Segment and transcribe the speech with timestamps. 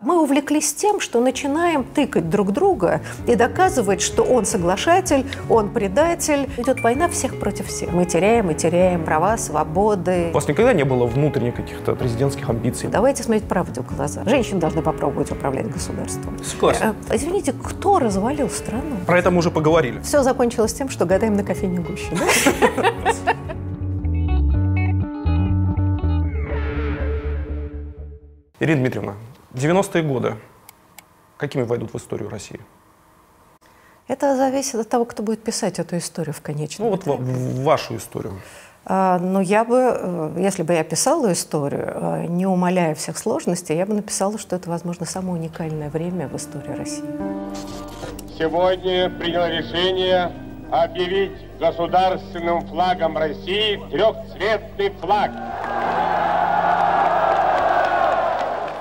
[0.00, 6.48] Мы увлеклись тем, что начинаем тыкать друг друга и доказывать, что он соглашатель, он предатель.
[6.56, 7.90] Идет война всех против всех.
[7.92, 10.28] Мы теряем и теряем права, свободы.
[10.30, 12.88] У вас никогда не было внутренних каких-то президентских амбиций?
[12.90, 14.22] Давайте смотреть правде в глаза.
[14.24, 16.38] Женщины должны попробовать управлять государством.
[16.44, 16.94] Согласен.
[17.10, 18.98] Э, Извините, кто развалил страну?
[19.04, 19.98] Про это мы уже поговорили.
[20.02, 22.12] Все закончилось тем, что гадаем на кофейне гуще.
[22.12, 22.92] да?
[28.60, 29.14] Ирина Дмитриевна,
[29.52, 30.36] 90-е годы,
[31.36, 32.60] какими войдут в историю России?
[34.06, 37.62] Это зависит от того, кто будет писать эту историю в конечном Ну вот в, в
[37.62, 38.40] вашу историю.
[38.84, 43.76] А, Но я бы, э, если бы я писала историю, э, не умаляя всех сложностей,
[43.76, 47.04] я бы написала, что это, возможно, самое уникальное время в истории России.
[48.38, 50.32] сегодня принял решение
[50.70, 55.32] объявить государственным флагом России трехцветный флаг.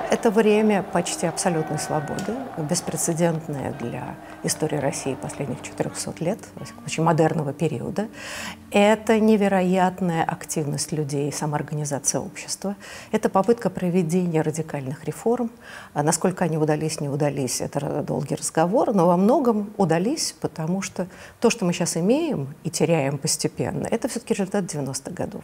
[0.09, 6.39] Это время почти абсолютной свободы, беспрецедентное для истории России последних 400 лет,
[6.77, 8.07] случае, модерного периода.
[8.71, 12.77] Это невероятная активность людей, самоорганизация общества.
[13.11, 15.51] Это попытка проведения радикальных реформ.
[15.93, 21.07] А Насколько они удались, не удались, это долгий разговор, но во многом удались, потому что
[21.41, 25.43] то, что мы сейчас имеем и теряем постепенно, это все-таки результат 90-х годов.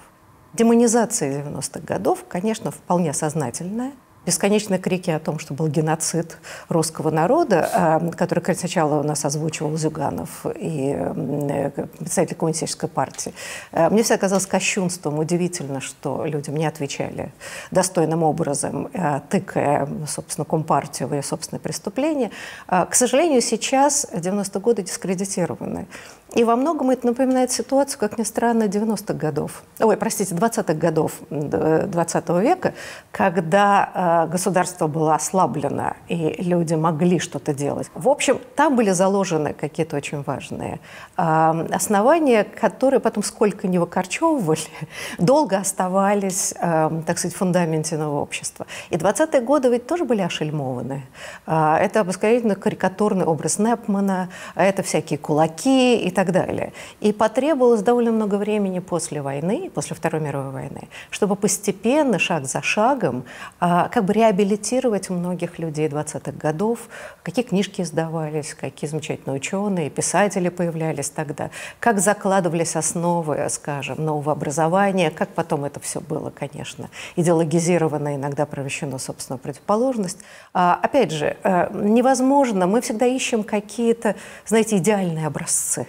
[0.54, 3.92] Демонизация 90-х годов, конечно, вполне сознательная.
[4.26, 6.38] Бесконечные крики о том, что был геноцид
[6.70, 13.34] русского народа, э, который как сначала у нас озвучивал Зюганов и э, представитель коммунистической партии.
[13.74, 17.34] Э, Мне всегда казалось кощунством удивительно, что людям не отвечали
[17.72, 22.32] достойным образом, э, тыкая, собственно, Компартию в ее собственное преступление.
[22.68, 25.88] К сожалению, сейчас 90-е годы дискредитированы.
[26.34, 31.12] И во многом это напоминает ситуацию, как ни странно, 90-х годов, ой, простите, 20-х годов
[31.30, 32.74] э, 20 века,
[33.12, 33.90] когда
[34.32, 37.90] государство было ослаблено, и люди могли что-то делать.
[37.94, 40.80] В общем, там были заложены какие-то очень важные
[41.18, 44.60] э, основания, которые потом сколько ни выкорчевывали,
[45.18, 48.66] долго оставались, э, так сказать, в фундаменте нового общества.
[48.90, 51.04] И 20-е годы ведь тоже были ошельмованы.
[51.46, 56.74] Э, это обскорительно карикатурный образ Непмана, это всякие кулаки и так далее.
[57.02, 62.62] И потребовалось довольно много времени после войны, после Второй мировой войны, чтобы постепенно, шаг за
[62.62, 63.24] шагом,
[63.60, 66.88] как бы реабилитировать многих людей 20-х годов,
[67.24, 71.50] какие книжки издавались, какие замечательные ученые, писатели появлялись тогда,
[71.80, 79.00] как закладывались основы, скажем, нового образования, как потом это все было, конечно, идеологизировано, иногда превращено,
[79.00, 80.20] собственно, в противоположность.
[80.54, 84.16] А, Опять же, э, невозможно, мы всегда ищем какие-то,
[84.46, 85.88] знаете, идеальные образцы.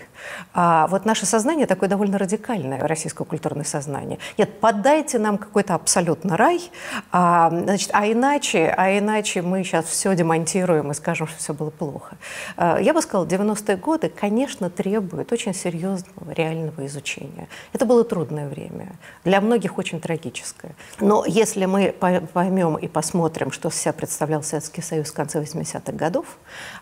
[0.53, 4.19] А вот наше сознание такое довольно радикальное, российское культурное сознание.
[4.39, 6.61] Нет, подайте нам какой-то абсолютно рай,
[7.13, 11.71] а, значит, а иначе, а иначе мы сейчас все демонтируем и скажем, что все было
[11.71, 12.17] плохо.
[12.57, 17.49] А, Я бы сказала, 90-е годы, конечно, требуют очень серьезного, реального изучения.
[17.73, 18.93] Это было трудное время,
[19.25, 20.75] для многих очень трагическое.
[21.01, 25.93] Но если мы по- поймем и посмотрим, что себя представлял Советский Союз в конце 80-х
[25.93, 26.27] годов,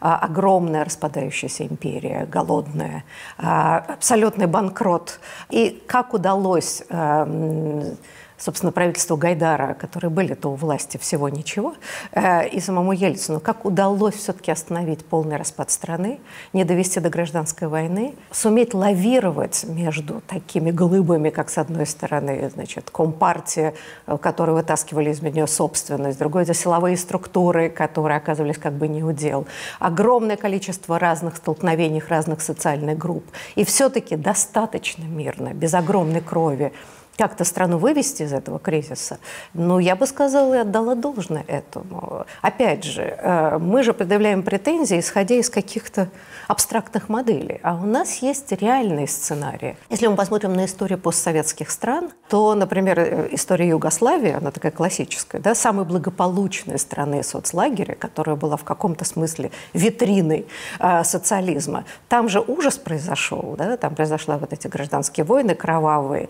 [0.01, 3.05] а, огромная распадающаяся империя, голодная,
[3.39, 5.21] абсолютный банкрот.
[5.51, 7.97] И как удалось, а, м,
[8.43, 11.75] собственно, правительству Гайдара, которые были-то у власти всего ничего,
[12.13, 16.19] э, и самому Ельцину, как удалось все-таки остановить полный распад страны,
[16.53, 22.91] не довести до гражданской войны, суметь лавировать между такими глыбами, как с одной стороны, значит,
[22.91, 23.75] компартия,
[24.07, 28.89] э, которые вытаскивали из нее собственность, с другой это силовые структуры, которые оказывались как бы
[28.89, 29.47] не удел,
[29.79, 33.25] огромное количество разных столкновений разных социальных групп,
[33.55, 36.73] и все-таки достаточно мирно, без огромной крови,
[37.17, 39.19] как-то страну вывести из этого кризиса,
[39.55, 42.27] ну, я бы сказала и отдала должное этому.
[42.41, 46.09] Опять же, э, мы же предъявляем претензии, исходя из каких-то
[46.49, 49.77] абстрактных моделей, а у нас есть реальные сценарии.
[49.91, 55.41] Если мы посмотрим на историю постсоветских стран, то, например, э, история Югославии, она такая классическая,
[55.41, 60.47] да, самой благополучной страны соцлагеря, которая была в каком-то смысле витриной
[60.81, 66.29] э, социализма, там же ужас произошел, да, там произошла вот эти гражданские войны кровавые,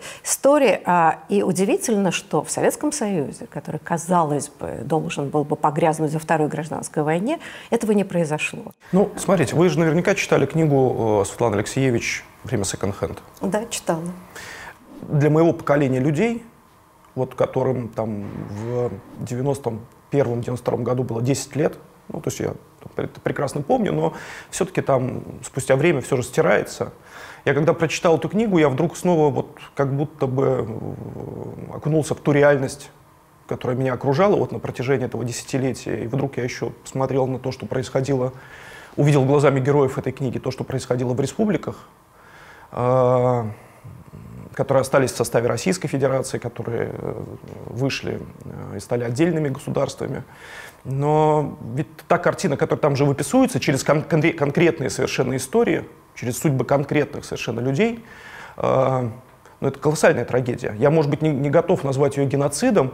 [0.73, 6.13] истории, а, и удивительно, что в Советском Союзе, который, казалось бы, должен был бы погрязнуть
[6.13, 7.39] во Второй гражданской войне,
[7.69, 8.73] этого не произошло.
[8.91, 13.21] Ну, смотрите, вы же наверняка читали книгу э, Светланы Алексеевич «Время секонд-хенд».
[13.41, 14.03] Да, читала.
[15.01, 16.43] Для моего поколения людей,
[17.15, 18.91] вот которым там в
[19.21, 21.77] 91-92 году было 10 лет,
[22.09, 22.53] ну, то есть я
[22.97, 24.13] это прекрасно помню, но
[24.49, 26.91] все-таки там спустя время все же стирается.
[27.45, 32.19] Я когда прочитал эту книгу, я вдруг снова вот как будто бы э, окунулся в
[32.19, 32.89] ту реальность,
[33.47, 36.03] которая меня окружала вот на протяжении этого десятилетия.
[36.03, 38.31] И вдруг я еще посмотрел на то, что происходило,
[38.95, 41.89] увидел глазами героев этой книги то, что происходило в республиках,
[42.71, 43.43] э,
[44.53, 47.23] которые остались в составе Российской Федерации, которые э,
[47.67, 48.21] вышли
[48.73, 50.23] и стали отдельными государствами.
[50.85, 55.83] Но ведь та картина, которая там же выписывается через кон- конкретные совершенно истории,
[56.15, 58.03] через судьбы конкретных совершенно людей,
[58.57, 59.09] э,
[59.59, 60.75] ну, это колоссальная трагедия.
[60.77, 62.93] Я, может быть, не, не готов назвать ее геноцидом,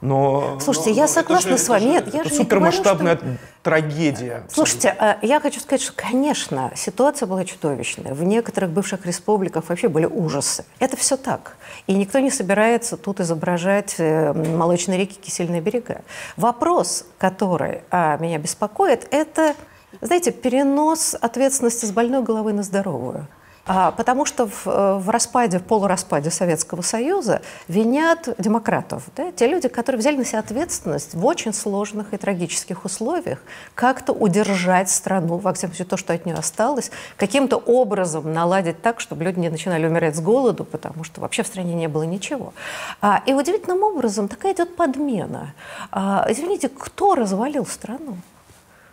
[0.00, 0.58] но...
[0.60, 1.84] Слушайте, но, я согласна же, с вами.
[1.84, 3.46] Нет, я это же супермасштабная говорю, что...
[3.62, 4.44] трагедия.
[4.50, 8.14] Слушайте, а, я хочу сказать, что, конечно, ситуация была чудовищная.
[8.14, 10.64] В некоторых бывших республиках вообще были ужасы.
[10.78, 11.56] Это все так.
[11.86, 16.00] И никто не собирается тут изображать э, молочные реки, кисельные берега.
[16.36, 19.54] Вопрос, который а, меня беспокоит, это,
[20.00, 23.26] знаете, перенос ответственности с больной головы на здоровую.
[23.72, 29.04] А, потому что в, э, в распаде, в полураспаде Советского Союза винят демократов.
[29.16, 29.30] Да?
[29.32, 33.38] Те люди, которые взяли на себя ответственность в очень сложных и трагических условиях
[33.76, 38.98] как-то удержать страну, во всяком случае, то, что от нее осталось, каким-то образом наладить так,
[38.98, 42.54] чтобы люди не начинали умирать с голоду, потому что вообще в стране не было ничего.
[43.00, 45.54] А, и удивительным образом такая идет подмена.
[45.92, 48.16] А, извините, кто развалил страну?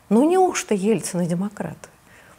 [0.09, 1.89] Ну неужто Ельцин и демократы?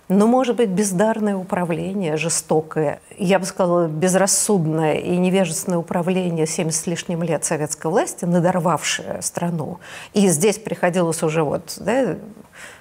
[0.08, 6.86] Но, может быть, бездарное управление, жестокое, я бы сказала, безрассудное и невежественное управление 70 с
[6.86, 9.80] лишним лет советской власти, надорвавшее страну.
[10.14, 12.16] И здесь приходилось уже вот, да,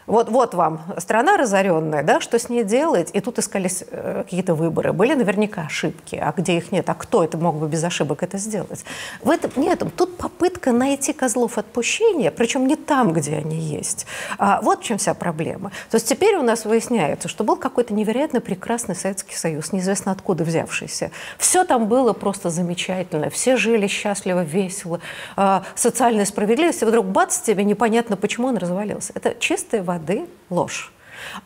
[0.07, 3.09] вот, вот вам страна разоренная, да, что с ней делать?
[3.11, 4.93] И тут искались э, какие-то выборы.
[4.93, 6.89] Были наверняка ошибки, а где их нет?
[6.89, 8.85] А кто это мог бы без ошибок это сделать?
[9.21, 14.05] В этом, нет, тут попытка найти козлов отпущения, причем не там, где они есть.
[14.37, 15.71] А, вот в чем вся проблема.
[15.91, 20.45] То есть теперь у нас выясняется, что был какой-то невероятно прекрасный Советский Союз, неизвестно откуда
[20.45, 21.11] взявшийся.
[21.37, 25.01] Все там было просто замечательно, все жили счастливо, весело,
[25.35, 29.11] а, социальная справедливость, и вдруг бац, тебе непонятно, почему он развалился.
[29.13, 30.93] Это чистая воды ложь.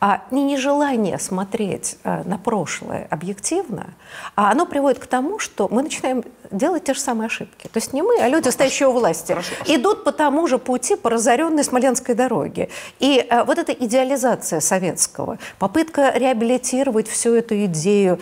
[0.02, 3.94] А не нежелание смотреть э, на прошлое объективно,
[4.36, 7.70] а оно приводит к тому, что мы начинаем делать те же самые ошибки.
[7.70, 9.54] То есть не мы, а люди, стоящие у власти, Хорошо.
[9.68, 12.68] идут по тому же пути по разоренной Смоленской дороге.
[13.00, 18.20] И э, вот эта идеализация советского, попытка реабилитировать всю эту идею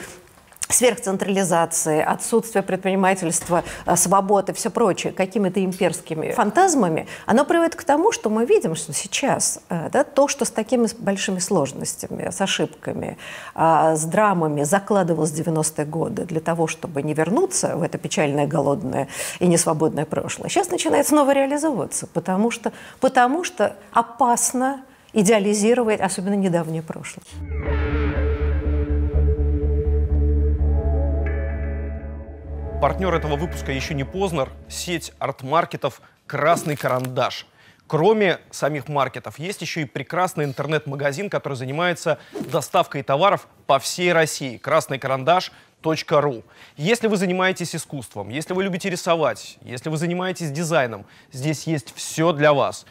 [0.70, 8.30] сверхцентрализации, отсутствие предпринимательства, э, свободы, все прочее, какими-то имперскими фантазмами, оно приводит к тому, что
[8.30, 13.18] мы видим, что сейчас э, да, то, что с такими большими сложностями, с ошибками,
[13.56, 18.46] а, с драмами закладывалось в 90-е годы для того, чтобы не вернуться в это печальное,
[18.46, 19.08] голодное
[19.40, 24.82] и несвободное прошлое, сейчас начинает снова реализовываться, потому что, потому что опасно
[25.14, 27.26] идеализировать, особенно недавнее прошлое.
[32.82, 37.46] Партнер этого выпуска еще не Познер, сеть арт-маркетов «Красный карандаш».
[37.88, 44.56] Кроме самих маркетов, есть еще и прекрасный интернет-магазин, который занимается доставкой товаров по всей России.
[44.56, 45.52] Красный карандаш
[46.10, 46.44] ру.
[46.78, 52.32] Если вы занимаетесь искусством, если вы любите рисовать, если вы занимаетесь дизайном, здесь есть все
[52.32, 52.86] для вас.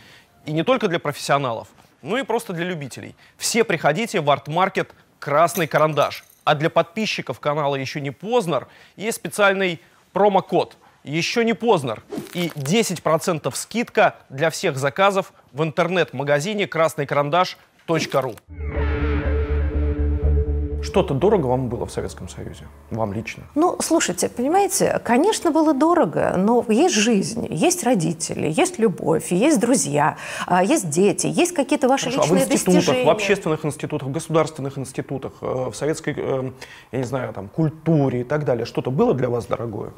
[0.44, 1.68] И не только для профессионалов,
[2.02, 3.16] но и просто для любителей.
[3.38, 6.24] Все приходите в арт-маркет «Красный карандаш».
[6.48, 9.82] А для подписчиков канала «Еще не Познер» есть специальный
[10.14, 12.02] промокод «Еще не Познер»
[12.32, 18.36] и 10% скидка для всех заказов в интернет-магазине красныйкарандаш.ру.
[20.88, 22.64] Что-то дорого вам было в Советском Союзе?
[22.90, 23.42] Вам лично?
[23.54, 30.16] Ну, слушайте, понимаете, конечно, было дорого, но есть жизнь, есть родители, есть любовь, есть друзья,
[30.46, 33.04] а, есть дети, есть какие-то ваши Хорошо, личные а в институтах, достижения.
[33.06, 36.50] в общественных институтах, в государственных институтах, э, в советской, э,
[36.92, 39.90] я не знаю, там, культуре и так далее, что-то было для вас дорогое?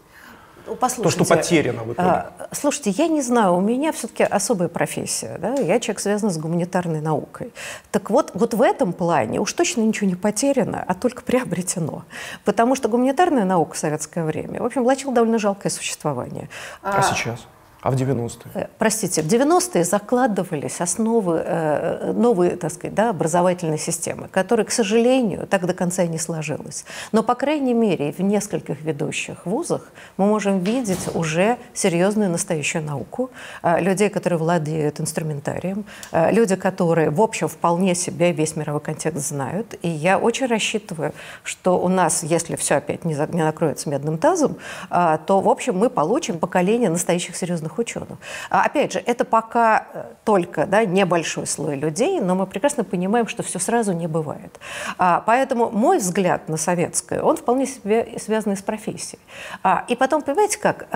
[0.77, 2.09] Послушайте, То, что потеряно в итоге.
[2.09, 5.39] А, слушайте, я не знаю, у меня все-таки особая профессия.
[5.39, 5.55] Да?
[5.55, 7.53] Я человек, связан с гуманитарной наукой.
[7.91, 12.05] Так вот, вот в этом плане уж точно ничего не потеряно, а только приобретено.
[12.45, 16.49] Потому что гуманитарная наука в советское время, в общем, влачила довольно жалкое существование.
[16.83, 17.47] А, а сейчас?
[17.83, 18.51] А в 90-е?
[18.55, 24.71] Э, простите, в 90-е закладывались основы э, новой, так сказать, да, образовательной системы, которая, к
[24.71, 26.85] сожалению, так до конца и не сложилась.
[27.13, 33.31] Но, по крайней мере, в нескольких ведущих вузах мы можем видеть уже серьезную настоящую науку,
[33.63, 39.75] э, людей, которые владеют инструментарием, люди, которые, в общем, вполне себе весь мировой контекст знают.
[39.83, 44.57] И я очень рассчитываю, что у нас, если все опять не, не накроется медным тазом,
[44.91, 48.19] то, в общем, мы получим поколение настоящих серьезных серьезных ученых.
[48.51, 53.29] А, опять же, это пока э, только да, небольшой слой людей, но мы прекрасно понимаем,
[53.29, 54.59] что все сразу не бывает.
[54.99, 59.21] А, поэтому мой взгляд на советское, он вполне себе связан с профессией.
[59.63, 60.87] А, и потом, понимаете как,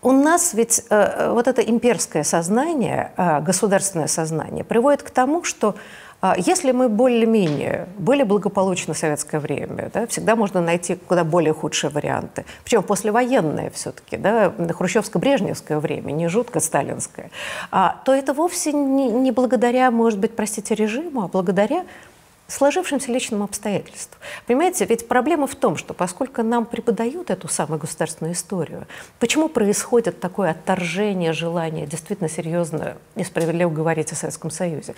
[0.00, 5.68] у нас ведь э, вот это имперское сознание, э, государственное сознание приводит к тому, что
[5.70, 5.74] э,
[6.36, 11.90] если мы более-менее были благополучны в советское время, да, всегда можно найти куда более худшие
[11.90, 12.44] варианты.
[12.64, 17.30] Причем послевоенное все-таки, да, хрущевско-брежневское время, не жутко сталинское.
[17.70, 21.84] А, то это вовсе не, не благодаря, может быть, простите, режиму, а благодаря
[22.48, 24.18] сложившимся личным обстоятельствам.
[24.46, 28.86] Понимаете, ведь проблема в том, что поскольку нам преподают эту самую государственную историю,
[29.20, 34.94] почему происходит такое отторжение желания действительно серьезно и справедливо говорить о Советском Союзе?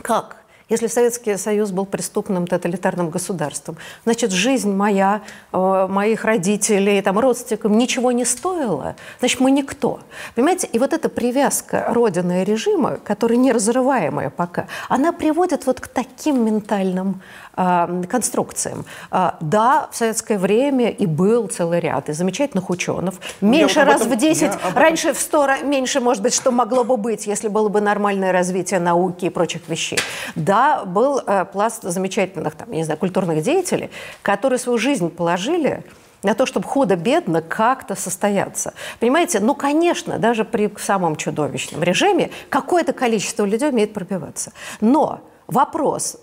[0.00, 0.42] Как?
[0.72, 5.20] Если Советский Союз был преступным тоталитарным государством, значит, жизнь моя,
[5.52, 10.00] э, моих родителей, там, родственников ничего не стоила, значит, мы никто.
[10.34, 10.66] Понимаете?
[10.72, 16.42] И вот эта привязка Родины и режима, которая неразрываемая пока, она приводит вот к таким
[16.46, 17.20] ментальным
[17.54, 18.84] конструкциям.
[19.10, 23.14] Э, да, в советское время и был целый ряд и замечательных ученых.
[23.40, 24.60] Меньше я раз этом, в 10, этом...
[24.74, 28.80] раньше в 100 меньше, может быть, что могло бы быть, если было бы нормальное развитие
[28.80, 29.98] науки и прочих вещей.
[30.34, 33.90] Да, был э, пласт замечательных, там, не знаю, культурных деятелей,
[34.22, 35.84] которые свою жизнь положили
[36.22, 38.74] на то, чтобы худо-бедно как-то состояться.
[39.00, 44.52] Понимаете, ну, конечно, даже при самом чудовищном режиме какое-то количество людей умеет пробиваться.
[44.80, 46.18] Но вопрос,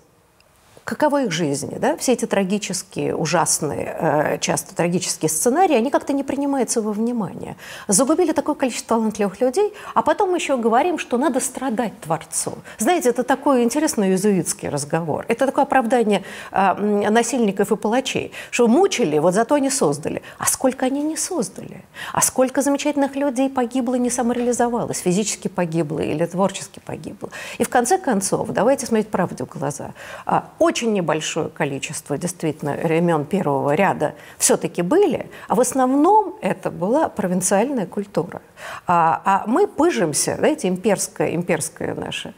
[0.90, 1.96] каковы их жизни, да?
[1.98, 7.56] Все эти трагические, ужасные, э, часто трагические сценарии, они как-то не принимаются во внимание.
[7.88, 12.54] Загубили такое количество талантливых людей, а потом еще говорим, что надо страдать Творцу.
[12.80, 15.26] Знаете, это такой интересный иезуитский разговор.
[15.28, 20.24] Это такое оправдание э, насильников и палачей, что мучили, вот зато они создали.
[20.40, 21.84] А сколько они не создали?
[22.14, 27.30] А сколько замечательных людей погибло, не самореализовалось, физически погибло или творчески погибло?
[27.60, 29.92] И в конце концов, давайте смотреть правде в глаза.
[30.26, 36.72] А, очень очень небольшое количество действительно времен первого ряда все-таки были, а в основном это
[36.72, 38.42] была провинциальная культура.
[38.88, 42.34] А, а мы пыжимся, знаете, имперская, имперская наша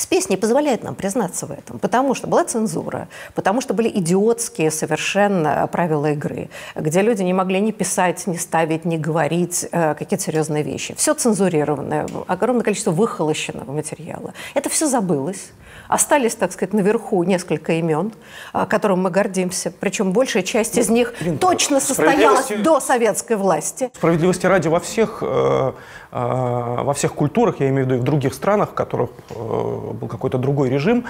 [0.00, 4.70] Спесь не позволяет нам признаться в этом, потому что была цензура, потому что были идиотские
[4.70, 10.24] совершенно правила игры, где люди не могли ни писать, ни ставить, ни говорить э, какие-то
[10.24, 10.94] серьезные вещи.
[10.94, 14.32] Все цензурированное, огромное количество выхолощенного материала.
[14.54, 15.52] Это все забылось.
[15.90, 18.12] Остались, так сказать, наверху несколько имен,
[18.54, 19.70] э, которым мы гордимся.
[19.70, 23.90] Причем большая часть из них Блин, точно состоялась до советской власти.
[23.94, 25.72] Справедливости ради во всех э,
[26.12, 29.34] Э, во всех культурах, я имею в виду и в других странах, в которых э,
[29.34, 31.06] был какой-то другой режим,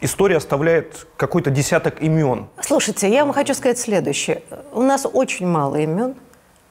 [0.00, 2.48] история оставляет какой-то десяток имен.
[2.60, 4.42] Слушайте, я вам хочу сказать следующее.
[4.72, 6.16] У нас очень мало имен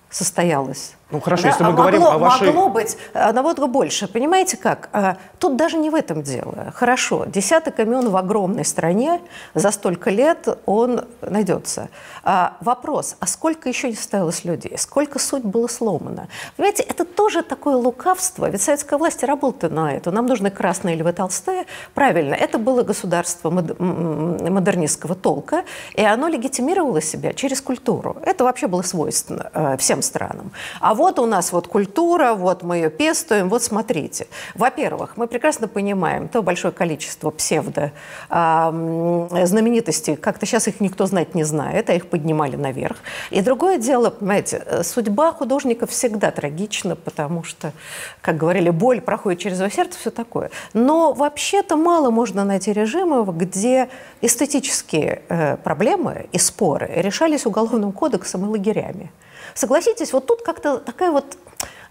[0.09, 1.49] состоялось ну хорошо, да?
[1.49, 2.47] если мы а говорим могло, о вашей...
[2.47, 4.07] Могло быть э, намного больше.
[4.07, 4.89] Понимаете как?
[4.93, 6.71] А, тут даже не в этом дело.
[6.75, 9.19] Хорошо, десяток имен в огромной стране,
[9.55, 11.89] за столько лет он найдется.
[12.23, 14.77] А, вопрос, а сколько еще не состоялось людей?
[14.77, 16.27] Сколько суть было сломано?
[16.57, 18.47] Понимаете, это тоже такое лукавство.
[18.47, 20.11] Ведь советская власть работает на это.
[20.11, 21.65] Нам нужны красные львы Толстые.
[21.95, 25.63] Правильно, это было государство модернистского толка,
[25.95, 28.17] и оно легитимировало себя через культуру.
[28.23, 30.51] Это вообще было свойственно э, всем странам.
[30.79, 34.27] А вот у нас вот культура, вот мы ее пестуем, вот смотрите.
[34.53, 37.93] Во-первых, мы прекрасно понимаем то большое количество псевдо
[38.29, 42.97] э, знаменитостей, как-то сейчас их никто знать не знает, а их поднимали наверх.
[43.29, 47.71] И другое дело, понимаете, судьба художников всегда трагична, потому что,
[48.19, 50.51] как говорили, боль проходит через его сердце, все такое.
[50.73, 53.87] Но вообще-то мало можно найти режимов, где
[54.19, 59.11] эстетические э, проблемы и споры решались уголовным кодексом и лагерями.
[59.59, 61.37] Согласитесь, вот тут как-то такая вот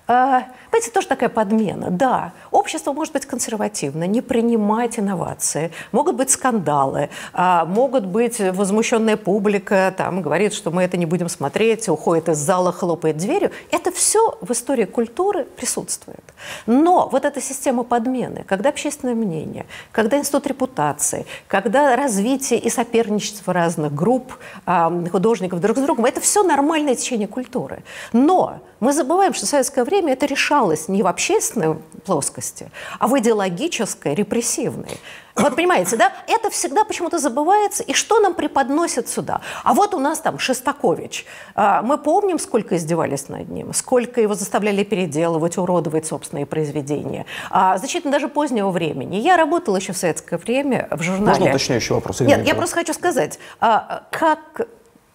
[0.09, 1.91] понимаете, тоже такая подмена.
[1.91, 9.19] Да, общество может быть консервативно, не принимать инновации, могут быть скандалы, а, могут быть возмущенная
[9.19, 13.51] публика, там, говорит, что мы это не будем смотреть, уходит из зала, хлопает дверью.
[13.71, 16.25] Это все в истории культуры присутствует.
[16.65, 23.53] Но вот эта система подмены, когда общественное мнение, когда институт репутации, когда развитие и соперничество
[23.53, 24.33] разных групп
[24.65, 27.83] а, художников друг с другом, это все нормальное течение культуры.
[28.15, 33.19] Но мы забываем, что в советское время это решалось не в общественной плоскости, а в
[33.19, 34.99] идеологической, репрессивной.
[35.39, 36.13] Вот понимаете, да?
[36.27, 37.83] Это всегда почему-то забывается.
[37.83, 39.41] И что нам преподносят сюда?
[39.63, 41.27] А вот у нас там Шестакович.
[41.55, 47.25] А, мы помним, сколько издевались над ним, сколько его заставляли переделывать, уродовать собственные произведения.
[47.51, 49.17] А, значительно даже позднего времени.
[49.17, 51.39] Я работала еще в советское время в журнале.
[51.39, 52.21] Можно уточняющий вопрос?
[52.21, 54.67] Нет, я просто хочу сказать, а, как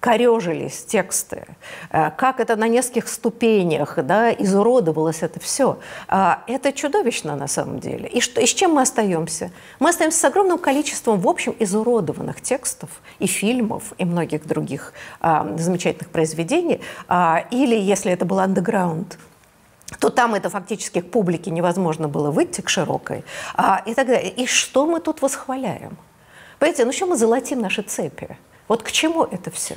[0.04, 1.46] корежились тексты,
[1.90, 5.78] э, как это на нескольких ступенях да, изуродовалось это все.
[6.10, 8.10] А, это чудовищно на самом деле.
[8.10, 9.52] И, что, и с чем мы остаемся?
[9.80, 14.92] Мы остаемся с огромным количеством, в общем, изуродованных текстов и фильмов, и многих других
[15.22, 16.82] а, замечательных произведений.
[17.08, 19.18] А, или, если это был андеграунд,
[20.00, 23.24] то там это фактически к публике невозможно было выйти, к широкой.
[23.56, 24.30] А, и, так далее.
[24.30, 25.98] и что мы тут восхваляем?
[26.60, 28.38] Понимаете, ну что мы золотим наши цепи?
[28.68, 29.76] Вот к чему это все?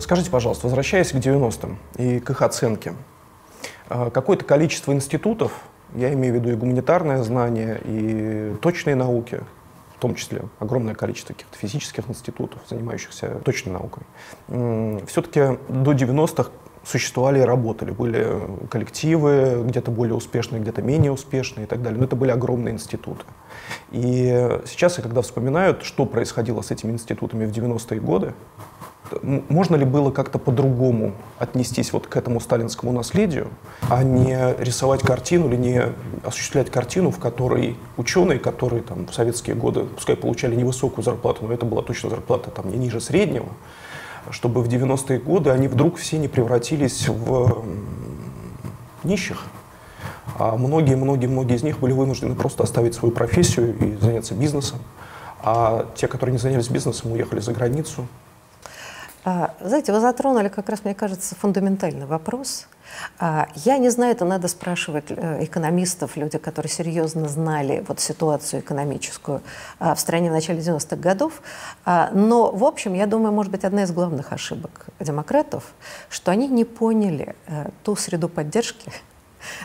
[0.00, 2.94] Скажите, пожалуйста, возвращаясь к 90-м и к их оценке,
[3.88, 5.52] а, какое-то количество институтов,
[5.94, 9.40] я имею в виду и гуманитарное знание, и точные науки,
[9.96, 14.04] в том числе огромное количество каких-то физических институтов, занимающихся точной наукой,
[15.06, 16.50] все-таки до 90-х
[16.84, 17.90] существовали и работали.
[17.90, 21.98] Были коллективы, где-то более успешные, где-то менее успешные и так далее.
[21.98, 23.24] Но это были огромные институты.
[23.90, 28.34] И сейчас, когда вспоминают, что происходило с этими институтами в 90-е годы,
[29.22, 33.48] можно ли было как-то по-другому отнестись вот к этому сталинскому наследию,
[33.88, 35.82] а не рисовать картину или не
[36.24, 41.52] осуществлять картину, в которой ученые, которые там в советские годы, пускай получали невысокую зарплату, но
[41.52, 43.48] это была точно зарплата там не ниже среднего,
[44.30, 47.64] чтобы в 90-е годы они вдруг все не превратились в
[49.04, 49.44] нищих.
[50.38, 54.78] А многие-многие-многие из них были вынуждены просто оставить свою профессию и заняться бизнесом.
[55.42, 58.06] А те, которые не занялись бизнесом, уехали за границу.
[59.24, 62.66] А, знаете, вы затронули как раз, мне кажется, фундаментальный вопрос–
[63.54, 69.42] я не знаю, это надо спрашивать э, экономистов, люди, которые серьезно знали вот ситуацию экономическую
[69.78, 71.42] а, в стране в начале 90-х годов.
[71.84, 75.72] А, но, в общем, я думаю, может быть, одна из главных ошибок демократов,
[76.08, 78.92] что они не поняли э, ту среду поддержки, а,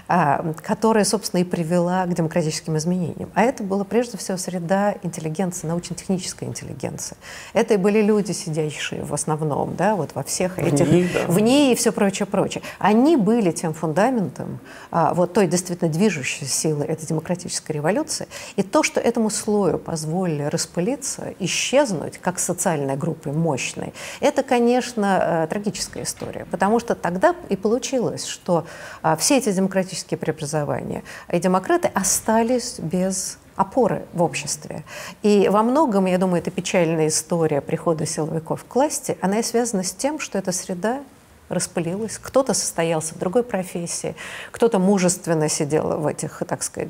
[0.08, 3.30] которая, собственно, и привела к демократическим изменениям.
[3.34, 7.18] А это была прежде всего среда интеллигенции, научно-технической интеллигенции.
[7.54, 11.32] Это и были люди, сидящие в основном, да, вот во всех этих, в ней, да.
[11.32, 12.64] в ней и все прочее, прочее.
[12.80, 14.60] Они были тем фундаментом
[14.92, 18.28] а, вот той действительно движущей силы этой демократической революции.
[18.56, 25.48] И то, что этому слою позволили распылиться, исчезнуть, как социальной группой мощной, это, конечно, э,
[25.48, 26.46] трагическая история.
[26.52, 28.66] Потому что тогда и получилось, что
[29.02, 31.04] а, все эти демократические преобразования.
[31.32, 34.84] И демократы остались без опоры в обществе.
[35.24, 39.84] И во многом, я думаю, это печальная история прихода силовиков к власти, она и связана
[39.84, 41.02] с тем, что эта среда
[41.48, 44.16] распылилась, кто-то состоялся в другой профессии,
[44.52, 46.90] кто-то мужественно сидел в этих, так сказать,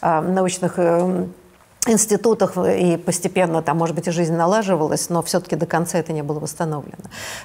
[0.00, 1.26] а, научных э,
[1.86, 6.22] институтах и постепенно там, может быть, и жизнь налаживалась, но все-таки до конца это не
[6.22, 7.04] было восстановлено.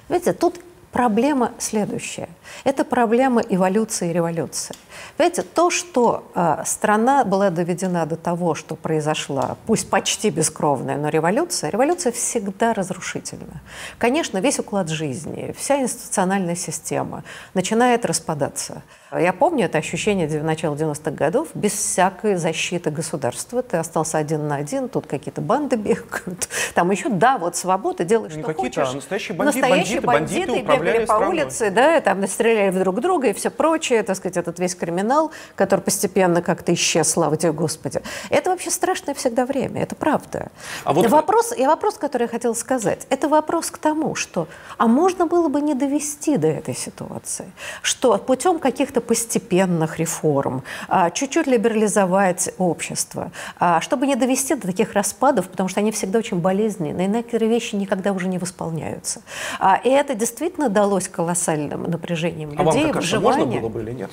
[0.10, 0.60] Видите, тут
[0.92, 2.30] Проблема следующая.
[2.64, 4.76] Это проблема эволюции и революции.
[5.18, 11.10] Понимаете, то, что э, страна была доведена до того, что произошла, пусть почти бескровная, но
[11.10, 13.62] революция, революция всегда разрушительна.
[14.00, 17.24] Конечно, весь уклад жизни, вся институциональная система
[17.54, 18.82] начинает распадаться.
[19.12, 23.64] Я помню это ощущение начала 90-х годов, без всякой защиты государства.
[23.64, 26.48] Ты остался один на один, тут какие-то банды бегают.
[26.76, 28.88] Там еще, да, вот свобода, делай, Не что хочешь.
[28.88, 31.28] А настоящие бандиты, настоящие бандиты, бандиты бегали по страной.
[31.30, 35.32] улице, да, там стреляли в друг друга и все прочее, так сказать, этот весь криминал,
[35.56, 38.02] который постепенно как-то исчез, слава тебе, Господи.
[38.30, 40.50] Это вообще страшное всегда время, это правда.
[40.84, 41.08] А вот...
[41.08, 45.48] вопрос, и вопрос, который я хотела сказать, это вопрос к тому, что, а можно было
[45.48, 52.54] бы не довести до этой ситуации, что путем каких-то каких-то постепенных реформ, а, чуть-чуть либерализовать
[52.58, 57.10] общество, а, чтобы не довести до таких распадов, потому что они всегда очень болезненные, и
[57.10, 59.22] некоторые вещи никогда уже не восполняются.
[59.60, 63.94] А, и это действительно далось колоссальным напряжением людей, а вам, кажется, можно было бы или
[63.94, 64.12] нет?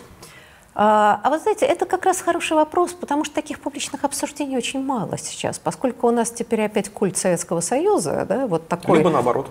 [0.79, 4.85] А, а вы знаете, это как раз хороший вопрос, потому что таких публичных обсуждений очень
[4.85, 8.99] мало сейчас, поскольку у нас теперь опять культ Советского Союза, да, вот такой.
[8.99, 9.47] Либо наоборот.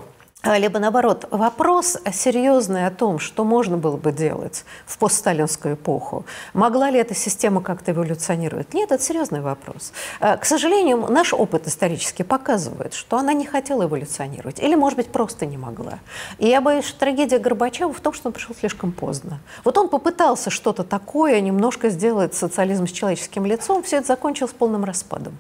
[0.46, 6.24] А, либо наоборот, вопрос серьезный о том, что можно было бы делать в постсталинскую эпоху.
[6.54, 8.76] Могла ли эта система как-то эволюционировать?
[8.76, 9.92] Нет, это серьезный вопрос.
[10.20, 14.60] А, к сожалению, наш опыт исторически показывает, что она не хотела эволюционировать.
[14.60, 15.98] Или, может быть, просто не могла.
[16.38, 19.40] И я боюсь, что трагедия Горбачева в том, что он пришел слишком поздно.
[19.64, 24.86] Вот он попытался что-то такое, немножко сделать социализм с человеческим лицом, все это закончилось полным
[24.86, 25.36] распадом.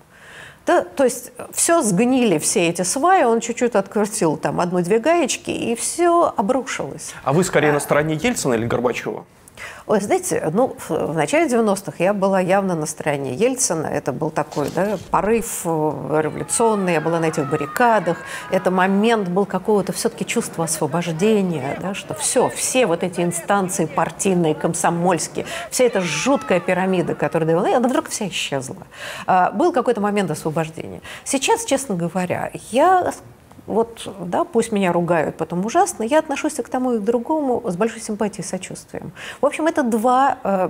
[0.65, 5.75] Да, то есть все сгнили, все эти сваи, он чуть-чуть открутил там одну-две гаечки, и
[5.75, 7.13] все обрушилось.
[7.23, 9.25] А вы скорее на стороне Ельцина или Горбачева?
[9.87, 13.87] Ой, знаете, ну, в начале 90-х я была явно на стороне Ельцина.
[13.87, 18.17] Это был такой да, порыв э, революционный, я была на этих баррикадах.
[18.51, 24.55] Это момент был какого-то все-таки чувства освобождения, да, что все, все вот эти инстанции партийные,
[24.55, 28.87] комсомольские, вся эта жуткая пирамида, которая довела, она вдруг вся исчезла.
[29.27, 31.01] А, был какой-то момент освобождения.
[31.23, 33.13] Сейчас, честно говоря, я
[33.67, 37.75] вот, да, пусть меня ругают потом ужасно, я отношусь к тому и к другому с
[37.75, 39.11] большой симпатией и сочувствием.
[39.41, 40.69] В общем, это два э,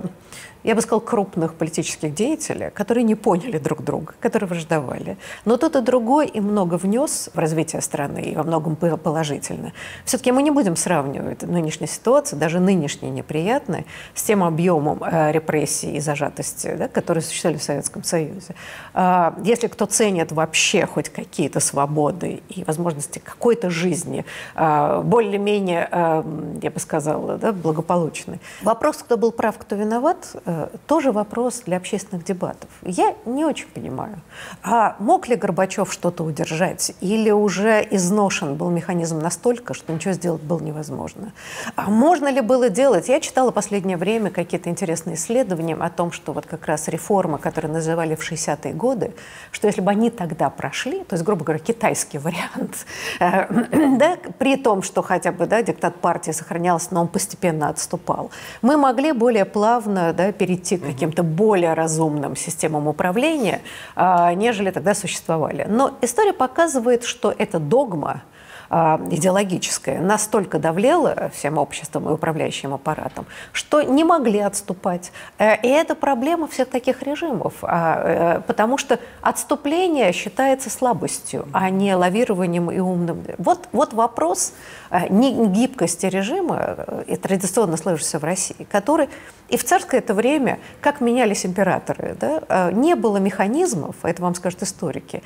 [0.66, 5.16] я бы сказал, крупных политических деятелей, которые не поняли друг друга, которые враждовали.
[5.44, 9.72] Но тот и другой и много внес в развитие страны, и во многом положительно.
[10.04, 15.96] Все-таки мы не будем сравнивать нынешнюю ситуацию, даже нынешние неприятные, с тем объемом э, репрессий
[15.96, 18.56] и зажатости, да, которые существовали в Советском Союзе.
[18.92, 24.24] Э, если кто ценит вообще хоть какие-то свободы и возможности какой-то жизни,
[24.56, 26.22] э, более-менее, э,
[26.62, 28.40] я бы сказала, да, благополучной.
[28.62, 30.55] Вопрос, кто был прав, кто виноват, э,
[30.86, 32.68] тоже вопрос для общественных дебатов.
[32.82, 34.20] Я не очень понимаю,
[34.62, 40.42] а мог ли Горбачев что-то удержать, или уже изношен был механизм настолько, что ничего сделать
[40.42, 41.32] было невозможно?
[41.74, 43.08] А можно ли было делать?
[43.08, 47.72] Я читала последнее время какие-то интересные исследования о том, что вот как раз реформы, которые
[47.72, 49.12] называли в 60-е годы,
[49.50, 52.86] что если бы они тогда прошли, то есть, грубо говоря, китайский вариант,
[53.20, 58.30] э, да, при том, что хотя бы да, диктат партии сохранялся, но он постепенно отступал,
[58.62, 63.60] мы могли более плавно да, перейти к каким-то более разумным системам управления,
[63.96, 65.66] а, нежели тогда существовали.
[65.68, 68.22] Но история показывает, что эта догма,
[68.68, 75.12] а, идеологическое настолько давлело всем обществом и управляющим аппаратом, что не могли отступать.
[75.38, 81.70] Э, и это проблема всех таких режимов, а, э, потому что отступление считается слабостью, а
[81.70, 83.22] не лавированием и умным.
[83.38, 84.52] Вот, вот вопрос
[84.90, 89.08] э, гибкости режима, и традиционно сложившегося в России, который
[89.48, 94.62] и в царское это время, как менялись императоры, да, не было механизмов, это вам скажут
[94.62, 95.22] историки,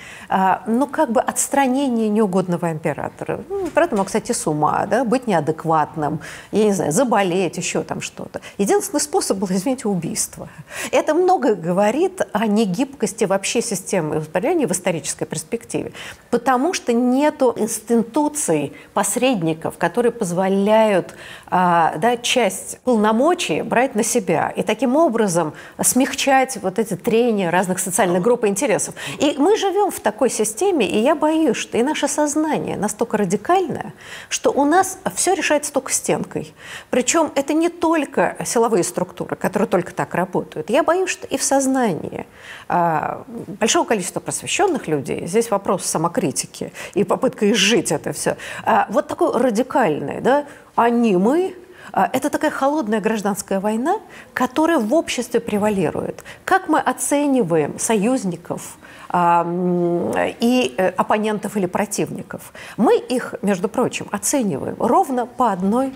[0.67, 6.21] но как бы отстранения неугодного императора ну, император мог, кстати, с ума, да, быть неадекватным,
[6.53, 8.41] я не знаю, заболеть, еще там что-то.
[8.59, 10.49] Единственный способ был, извините, убийство.
[10.93, 15.93] Это много говорит о негибкости вообще системы управления в исторической перспективе,
[16.31, 21.15] потому что нету институций, посредников, которые позволяют
[21.49, 27.79] а, да, часть полномочий брать на себя и таким образом смягчать вот эти трения разных
[27.79, 28.95] социальных групп и интересов.
[29.19, 33.95] И мы живем в такой системе, и я боюсь, что и наше сознание настолько радикальная,
[34.29, 36.53] что у нас все решается только стенкой.
[36.91, 40.71] Причем это не только силовые структуры, которые только так работают.
[40.71, 42.27] Я боюсь, что и в сознании
[42.69, 43.25] а,
[43.61, 49.37] большого количества просвещенных людей, здесь вопрос самокритики и попытка изжить это все, а, вот такой
[49.37, 54.01] радикальный, да, они мы, а, это такая холодная гражданская война,
[54.35, 56.25] которая в обществе превалирует.
[56.45, 58.79] Как мы оцениваем союзников,
[59.13, 62.53] и э, оппонентов или противников.
[62.77, 65.93] Мы их, между прочим, оцениваем ровно по одной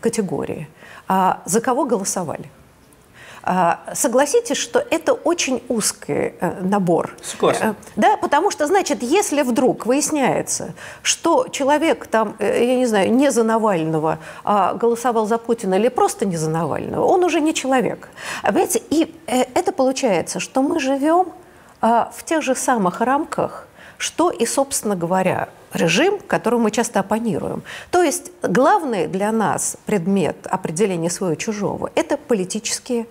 [0.00, 0.66] категории.
[1.06, 2.50] А за кого голосовали?
[3.42, 7.16] А, согласитесь, что это очень узкий э, набор.
[7.22, 7.70] Согласен.
[7.70, 13.30] Э, да, потому что, значит, если вдруг выясняется, что человек там, я не знаю, не
[13.30, 18.08] за Навального, а голосовал за Путина или просто не за Навального, он уже не человек.
[18.42, 21.28] Понимаете, и это получается, что мы живем
[21.80, 27.62] а, в тех же самых рамках, что и, собственно говоря, режим, которому мы часто оппонируем.
[27.90, 33.06] То есть главный для нас предмет определения своего-чужого– это политические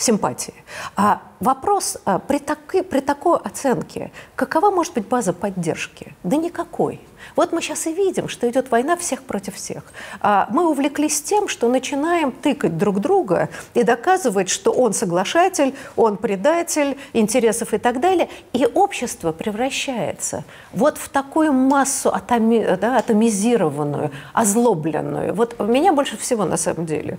[0.00, 0.54] симпатии.
[0.96, 6.14] А вопрос а, при, таки, при такой оценке, какова может быть база поддержки?
[6.22, 7.00] Да никакой.
[7.36, 9.84] Вот мы сейчас и видим, что идет война всех против всех.
[10.20, 16.16] А мы увлеклись тем, что начинаем тыкать друг друга и доказывать, что он соглашатель, он
[16.16, 18.28] предатель интересов и так далее.
[18.52, 25.34] И общество превращается вот в такую массу атоми, да, атомизированную, озлобленную.
[25.34, 27.18] Вот меня больше всего на самом деле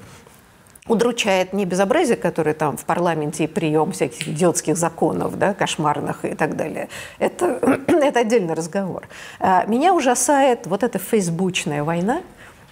[0.87, 6.33] удручает не безобразие, которое там в парламенте и прием всяких идиотских законов, да, кошмарных и
[6.33, 6.89] так далее.
[7.19, 7.45] Это,
[7.87, 9.07] это отдельный разговор.
[9.39, 12.21] А, меня ужасает вот эта фейсбучная война,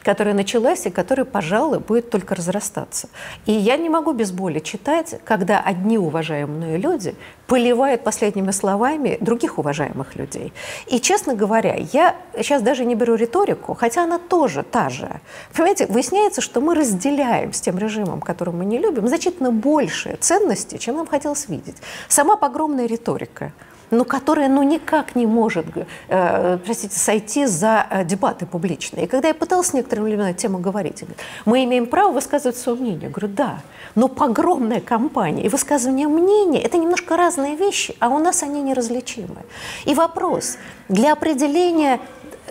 [0.03, 3.09] которая началась и которая, пожалуй, будет только разрастаться.
[3.45, 7.15] И я не могу без боли читать, когда одни уважаемые люди
[7.47, 10.53] поливают последними словами других уважаемых людей.
[10.87, 15.19] И, честно говоря, я сейчас даже не беру риторику, хотя она тоже та же.
[15.53, 20.77] Понимаете, выясняется, что мы разделяем с тем режимом, который мы не любим, значительно большие ценности,
[20.77, 21.77] чем нам хотелось видеть.
[22.07, 23.51] Сама погромная риторика–
[23.91, 25.65] но которая ну, никак не может
[26.07, 29.05] э, простите, сойти за э, дебаты публичные.
[29.05, 31.03] И когда я пыталась с некоторыми людьми на тему говорить,
[31.45, 33.03] мы имеем право высказывать свое мнение.
[33.03, 33.59] Я говорю, да,
[33.95, 39.37] но погромная кампания и высказывание мнения– это немножко разные вещи, а у нас они неразличимы.
[39.85, 41.99] И вопрос, для определения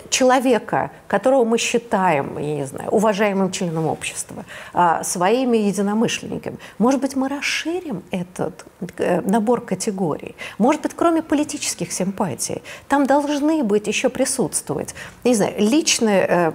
[0.09, 7.15] человека, которого мы считаем, я не знаю, уважаемым членом общества, а, своими единомышленниками, может быть,
[7.15, 8.65] мы расширим этот
[8.97, 10.35] э, набор категорий.
[10.57, 16.51] Может быть, кроме политических симпатий, там должны быть еще присутствовать, не знаю, личные э,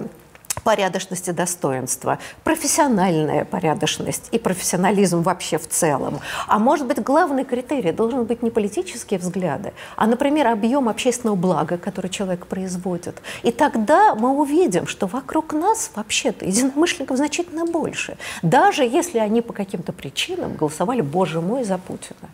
[0.65, 6.19] порядочность и достоинство, профессиональная порядочность и профессионализм вообще в целом.
[6.47, 11.77] А может быть, главный критерий должен быть не политические взгляды, а, например, объем общественного блага,
[11.77, 13.21] который человек производит.
[13.43, 19.53] И тогда мы увидим, что вокруг нас вообще-то единомышленников значительно больше, даже если они по
[19.53, 22.29] каким-то причинам голосовали, боже мой, за Путина.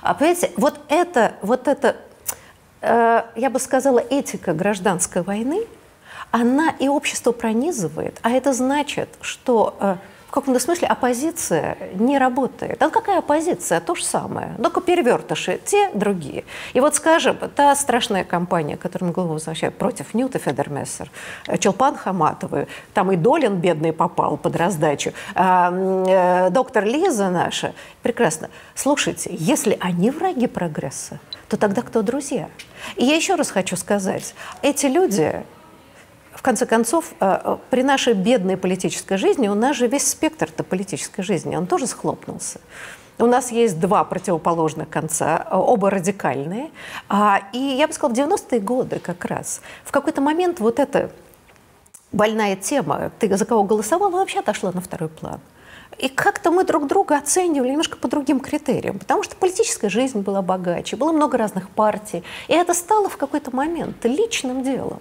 [0.00, 1.96] А понимаете, вот это, вот это
[2.80, 5.60] э, я бы сказала, этика гражданской войны–
[6.30, 9.96] она и общество пронизывает, а это значит, что э,
[10.28, 12.82] в каком-то смысле оппозиция не работает.
[12.82, 13.80] А какая оппозиция?
[13.80, 14.54] То же самое.
[14.62, 16.44] Только перевертыши, те, другие.
[16.74, 21.10] И вот, скажем, та страшная кампания, которую мы голову возвращаем против Ньюта Федермессер,
[21.46, 27.72] э, Челпан Хаматовой, там и Долин бедный попал под раздачу, а, э, доктор Лиза наша,
[28.02, 28.50] прекрасно.
[28.74, 32.50] Слушайте, если они враги прогресса, то тогда кто друзья?
[32.96, 35.42] И я еще раз хочу сказать, эти люди,
[36.38, 41.22] в конце концов, э, при нашей бедной политической жизни, у нас же весь спектр-то политической
[41.22, 42.60] жизни, он тоже схлопнулся.
[43.18, 46.70] У нас есть два противоположных конца, э, оба радикальные.
[47.08, 51.10] А, и я бы сказала, в 90-е годы как раз, в какой-то момент вот эта
[52.12, 55.40] больная тема, ты за кого голосовал, вообще отошла на второй план.
[55.98, 60.40] И как-то мы друг друга оценивали немножко по другим критериям, потому что политическая жизнь была
[60.40, 65.00] богаче, было много разных партий, и это стало в какой-то момент личным делом.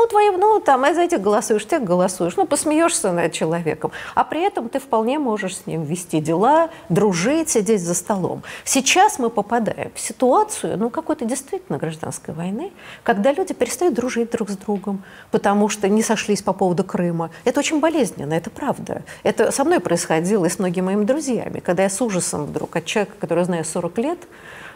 [0.00, 2.34] Ну, твои, ну, там, за этих голосуешь, тех голосуешь.
[2.36, 3.92] Ну, посмеешься над человеком.
[4.14, 8.42] А при этом ты вполне можешь с ним вести дела, дружить, сидеть за столом.
[8.64, 14.48] Сейчас мы попадаем в ситуацию, ну, какой-то действительно гражданской войны, когда люди перестают дружить друг
[14.48, 17.30] с другом, потому что не сошлись по поводу Крыма.
[17.44, 19.02] Это очень болезненно, это правда.
[19.22, 22.86] Это со мной происходило и с многими моими друзьями, когда я с ужасом вдруг от
[22.86, 24.18] человека, который знаю 40 лет,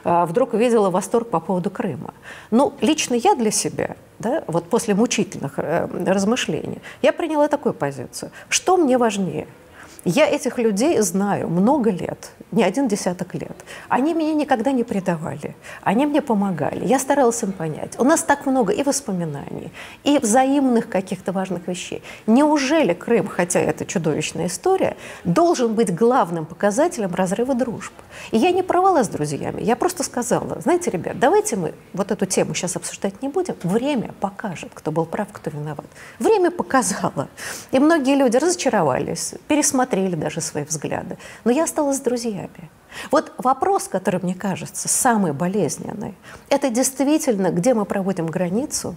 [0.04, 2.12] а, вдруг увидела восторг по поводу Крыма.
[2.50, 8.31] Ну, лично я для себя, да, вот после мучительных э, размышлений, я приняла такую позицию.
[8.48, 9.46] Что мне важнее–
[10.05, 13.64] я этих людей знаю много лет, не один десяток лет.
[13.88, 17.99] Они меня никогда не предавали, они мне помогали, я старалась им понять.
[17.99, 19.73] У нас так много и воспоминаний,
[20.05, 22.03] и взаимных каких-то важных вещей.
[22.27, 27.95] Неужели Крым, хотя это чудовищная история, должен быть главным показателем разрыва дружб?
[28.31, 32.27] И я не порвала с друзьями, я просто сказала, знаете, ребят, давайте мы вот эту
[32.27, 35.87] тему сейчас обсуждать не будем, время покажет, кто был прав, кто виноват.
[36.19, 37.29] Время показало.
[37.73, 41.16] И многие люди разочаровались, пересмотрели пересмотрели даже свои взгляды.
[41.44, 42.70] Но я осталась с друзьями.
[43.11, 46.14] Вот вопрос, который, мне кажется, самый болезненный,
[46.48, 48.94] это действительно, где мы проводим границу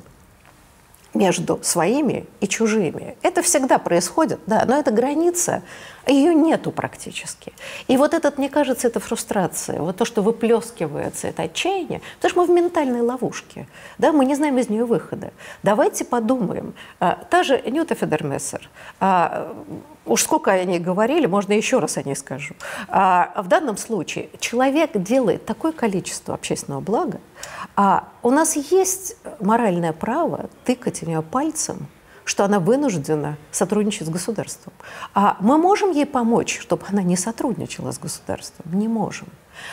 [1.14, 3.18] между своими и чужими.
[3.24, 5.64] Это всегда происходит, да, но эта граница,
[6.06, 7.54] ее нету практически.
[7.88, 12.40] И вот этот, мне кажется, это фрустрация, вот то, что выплескивается, это отчаяние, потому что
[12.42, 15.32] мы в ментальной ловушке, да, мы не знаем из нее выхода.
[15.64, 16.74] Давайте подумаем.
[17.00, 19.56] А, та же Нюта Федермессер, а,
[20.08, 22.56] уж сколько о ней говорили, можно еще раз о ней скажу.
[22.88, 27.20] А, в данном случае человек делает такое количество общественного блага,
[27.76, 31.88] а у нас есть моральное право тыкать в нее пальцем,
[32.28, 34.74] что она вынуждена сотрудничать с государством.
[35.14, 38.66] А мы можем ей помочь, чтобы она не сотрудничала с государством?
[38.74, 39.28] Не можем.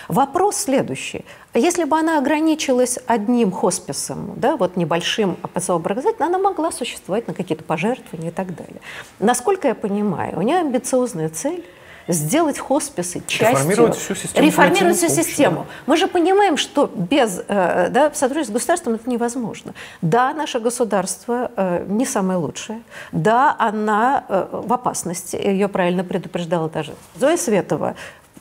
[0.06, 1.24] Вопрос следующий.
[1.52, 7.64] Если бы она ограничилась одним хосписом, да, вот небольшим образовательным, она могла существовать на какие-то
[7.64, 8.80] пожертвования и так далее.
[9.18, 11.64] Насколько я понимаю, у нее амбициозная цель–
[12.08, 13.50] сделать хосписы частью...
[13.50, 14.46] Реформировать всю систему.
[14.46, 15.66] Реформировать всю систему.
[15.86, 19.74] Мы же понимаем, что без э, да, сотрудничества с государством это невозможно.
[20.02, 22.82] Да, наше государство э, не самое лучшее.
[23.12, 25.36] Да, она э, в опасности.
[25.36, 27.94] Ее правильно предупреждала даже Зоя Светова,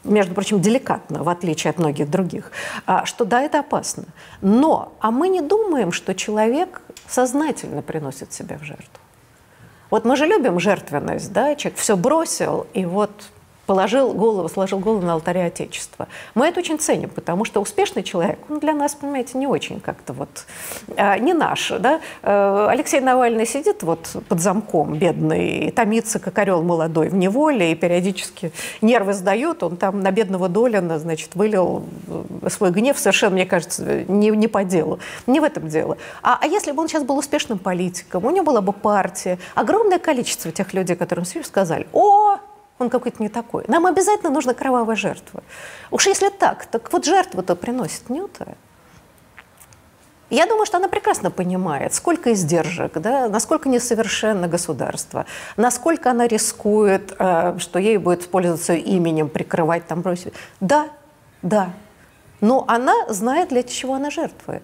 [0.04, 2.52] между прочим, деликатно, в отличие от многих других,
[2.86, 4.06] а, что да, это опасно.
[4.42, 8.88] Но, а мы не думаем, что человек сознательно приносит себя в жертву.
[9.90, 13.12] Вот мы же любим жертвенность, да, человек все бросил, и вот
[13.66, 16.08] положил голову, сложил голову на алтаре Отечества.
[16.36, 20.14] Мы это очень ценим, потому что успешный человек, он для нас, понимаете, не очень как-то
[20.14, 20.46] вот,
[20.96, 21.72] э, не наш.
[21.80, 22.02] Да?
[22.22, 27.72] Э, Алексей Навальный сидит вот под замком, бедный, и томится, как орел молодой, в неволе,
[27.72, 33.36] и периодически нервы сдает, он там на бедного Долина, значит, вылил э, свой гнев совершенно,
[33.36, 35.00] мне кажется, не, не по делу.
[35.26, 35.98] Не в этом дело.
[36.22, 40.00] А, а если бы он сейчас был успешным политиком, у него была бы партия, огромное
[40.00, 42.38] количество тех людей, которым все сказали, о,
[42.84, 43.64] он какой-то не такой.
[43.68, 45.44] Нам обязательно нужна кровавая жертва.
[45.92, 48.56] Уж если так, так вот жертву-то приносит Ньюта.
[50.30, 55.26] Я думаю, что она прекрасно понимает, сколько издержек, да, насколько несовершенно государство,
[55.58, 60.34] насколько она рискует, э, что ей будет пользоваться именем, прикрывать там, бросить.
[60.60, 60.90] Да,
[61.44, 61.70] да.
[62.42, 64.64] Но она знает, для чего она жертвует.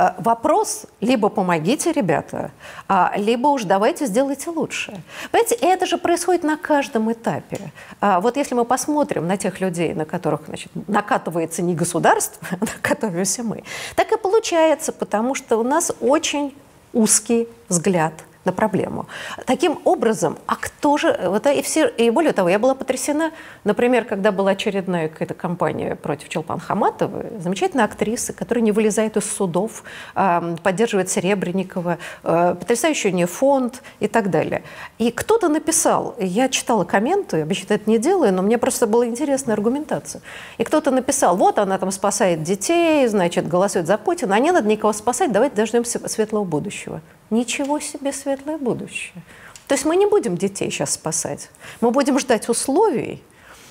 [0.00, 2.52] Э, вопрос, либо помогите, ребята,
[2.88, 5.02] а, либо уж давайте сделайте лучше.
[5.30, 7.70] Понимаете, это же происходит на каждом этапе.
[8.00, 12.64] А, вот если мы посмотрим на тех людей, на которых значит, накатывается не государство, а
[12.64, 13.62] накатываемся мы,
[13.94, 16.54] так и получается, потому что у нас очень
[16.94, 19.06] узкий взгляд– на проблему.
[19.46, 21.18] Таким образом, а кто же...
[21.24, 23.32] Вот, и, все, и более того, я была потрясена,
[23.64, 29.30] например, когда была очередная какая-то кампания против Челпан Хаматовой, замечательная актриса, которая не вылезает из
[29.30, 29.82] судов,
[30.14, 34.62] э, поддерживает Серебренникова, э, потрясающий у нее фонд и так далее.
[34.98, 39.54] И кто-то написал, я читала комменты, обычно это не делаю, но мне просто была интересная
[39.54, 40.22] аргументация.
[40.56, 44.66] И кто-то написал, вот она там спасает детей, значит, голосует за Путина, а не надо
[44.66, 47.02] никого спасать, давайте дождемся светлого будущего.
[47.30, 49.22] Ничего себе светлое будущее.
[49.68, 51.48] То есть мы не будем детей сейчас спасать.
[51.80, 53.22] Мы будем ждать условий,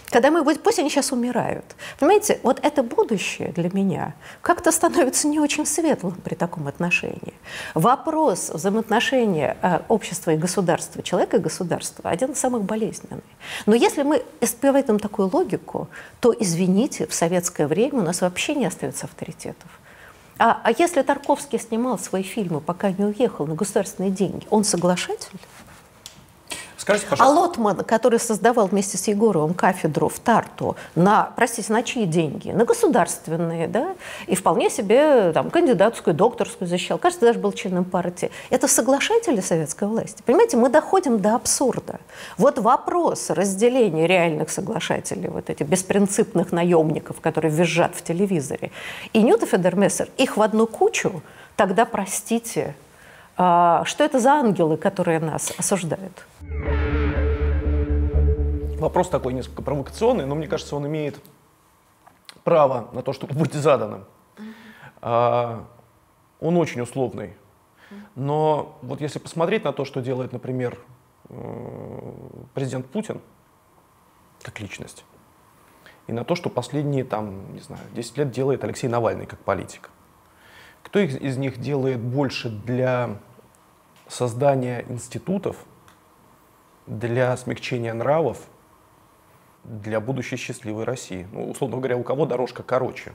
[0.10, 1.65] когда мы будем, пусть они сейчас умирают.
[2.00, 7.34] Понимаете, вот это будущее для меня как-то становится не очень светлым при таком отношении.
[7.76, 13.24] Вопрос взаимоотношения э, общества и государства, человека и государства, один из самых болезненных.
[13.65, 18.65] Но если мы исповедуем такую логику, то, извините, в советское время у нас вообще не
[18.65, 19.69] остается авторитетов.
[20.39, 25.38] А, а если Тарковский снимал свои фильмы, пока не уехал на государственные деньги, он соглашатель?
[26.89, 27.39] Скажите, а пожалуйста.
[27.39, 32.49] А Лотман, который создавал вместе с Егоровым кафедру в Тарту на, простите, на чьи деньги?
[32.49, 33.95] На государственные, да?
[34.25, 36.97] И вполне себе там кандидатскую, докторскую защищал.
[36.97, 38.32] Кажется, даже был членом партии.
[38.49, 40.23] Это соглашатели советской власти.
[40.25, 41.99] Понимаете, мы доходим до абсурда.
[42.38, 48.71] Вот вопрос разделения реальных соглашателей, вот этих беспринципных наемников, которые визжат в телевизоре,
[49.13, 51.21] и Ньюта Федермессер, их в одну кучу,
[51.56, 52.75] тогда, простите,
[53.39, 56.25] что это за ангелы, которые нас осуждают?
[58.80, 61.21] Вопрос такой несколько провокационный, но мне кажется, он имеет
[62.43, 64.04] право на то, чтобы быть заданным.
[65.02, 65.65] А,
[66.39, 67.34] он очень условный.
[68.15, 70.78] Но вот если посмотреть на то, что делает, например,
[71.30, 72.12] э,
[72.54, 73.21] президент Путин,
[74.41, 75.06] как личность,
[76.08, 79.89] и на то, что последние, там, не знаю, 10 лет делает Алексей Навальный как политик.
[80.84, 83.17] Кто из них делает больше для
[84.10, 85.56] создания институтов,
[86.89, 88.39] для смягчения нравов,
[89.63, 91.28] для будущей счастливой России.
[91.32, 93.13] Ну, условно говоря, у кого дорожка короче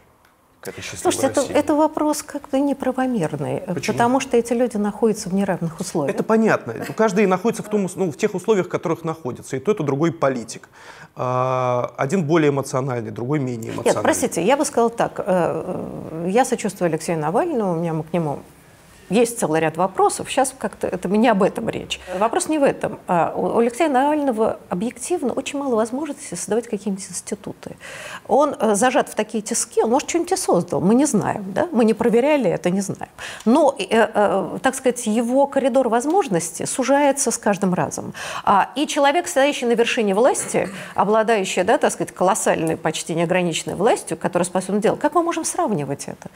[0.60, 1.50] к этой счастливой Слушайте, России?
[1.50, 3.92] Это, это вопрос как бы неправомерный, Почему?
[3.92, 6.14] потому что эти люди находятся в неравных условиях.
[6.14, 6.74] Это понятно.
[6.96, 9.56] Каждый находится в, том, ну, в тех условиях, в которых находится.
[9.56, 10.68] И то, это другой политик.
[11.16, 13.94] А, один более эмоциональный, другой менее эмоциональный.
[13.94, 15.18] Нет, простите, я бы сказала так.
[15.18, 18.38] Э, э, я сочувствую Алексею Навальному, у меня к нему
[19.10, 20.30] есть целый ряд вопросов.
[20.30, 22.00] Сейчас как-то это не об этом речь.
[22.18, 22.98] Вопрос не в этом.
[23.06, 27.76] А у Алексея Навального объективно очень мало возможностей создавать какие-нибудь институты.
[28.26, 30.80] Он э, зажат в такие тиски, он, может, что-нибудь и создал.
[30.80, 31.68] Мы не знаем, да?
[31.72, 33.12] Мы не проверяли это, не знаем.
[33.44, 38.14] Но, э, э, так сказать, его коридор возможностей сужается с каждым разом.
[38.44, 44.16] А, и человек, стоящий на вершине власти, обладающий, да, так сказать, колоссальной, почти неограниченной властью,
[44.16, 46.28] который способен делать, как мы можем сравнивать это?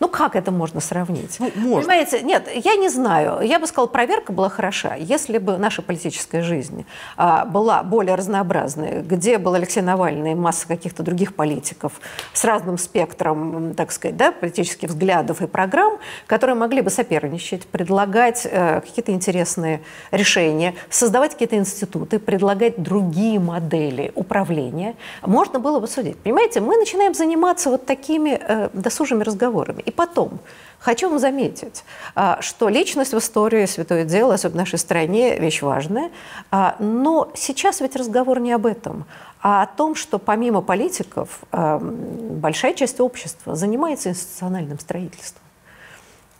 [0.00, 1.36] Ну, как это можно сравнить?
[1.40, 1.80] Ну, можно.
[1.80, 3.40] Понимаете, нет, я не знаю.
[3.42, 4.94] Я бы сказала, проверка была хороша.
[4.94, 10.68] Если бы наша политическая жизнь а, была более разнообразной, где был Алексей Навальный и масса
[10.68, 12.00] каких-то других политиков
[12.32, 18.46] с разным спектром, так сказать, да, политических взглядов и программ, которые могли бы соперничать, предлагать
[18.48, 19.80] э, какие-то интересные
[20.12, 26.16] решения, создавать какие-то институты, предлагать другие модели управления, можно было бы судить.
[26.18, 29.87] Понимаете, мы начинаем заниматься вот такими э, досужими разговорами.
[29.88, 30.40] И потом,
[30.78, 31.82] хочу вам заметить,
[32.14, 36.10] а, что личность в истории святое дело, особенно в нашей стране, вещь важная.
[36.50, 39.06] А, но сейчас ведь разговор не об этом,
[39.40, 45.42] а о том, что помимо политиков а, большая часть общества занимается институциональным строительством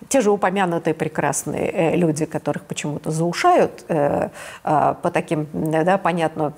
[0.08, 4.28] те же упомянутые прекрасные э, люди, которых почему-то заушают э,
[4.62, 6.52] по таким, да, понятно,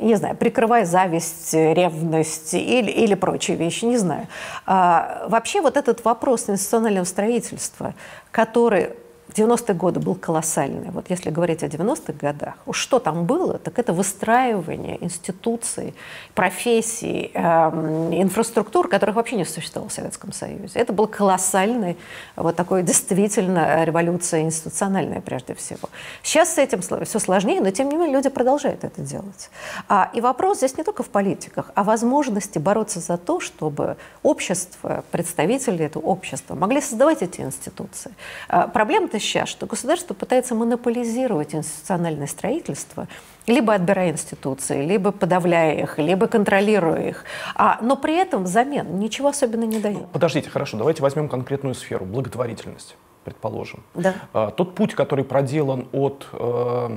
[0.00, 4.26] не знаю, прикрывая зависть, ревность или, или прочие вещи, не знаю.
[4.66, 7.94] А, вообще вот этот вопрос институционального строительства,
[8.30, 8.90] который
[9.38, 10.90] 90-е годы был колоссальный.
[10.90, 15.94] Вот если говорить о 90-х годах, уж что там было, так это выстраивание институций,
[16.34, 20.78] профессий, э, инфраструктур, которых вообще не существовало в Советском Союзе.
[20.78, 21.96] Это был колоссальный,
[22.36, 25.88] вот такой действительно революция институциональная прежде всего.
[26.22, 29.50] Сейчас с этим все сложнее, но тем не менее люди продолжают это делать.
[29.88, 35.04] А, и вопрос здесь не только в политиках, а возможности бороться за то, чтобы общество,
[35.10, 38.12] представители этого общества могли создавать эти институции.
[38.48, 43.06] А, проблема-то сейчас, что государство пытается монополизировать институциональное строительство,
[43.46, 47.24] либо отбирая институции, либо подавляя их, либо контролируя их.
[47.54, 50.08] А, но при этом взамен ничего особенно не дает.
[50.08, 53.82] Подождите, хорошо, давайте возьмем конкретную сферу, благотворительность, предположим.
[53.94, 54.14] Да.
[54.32, 56.96] А, тот путь, который проделан от, э,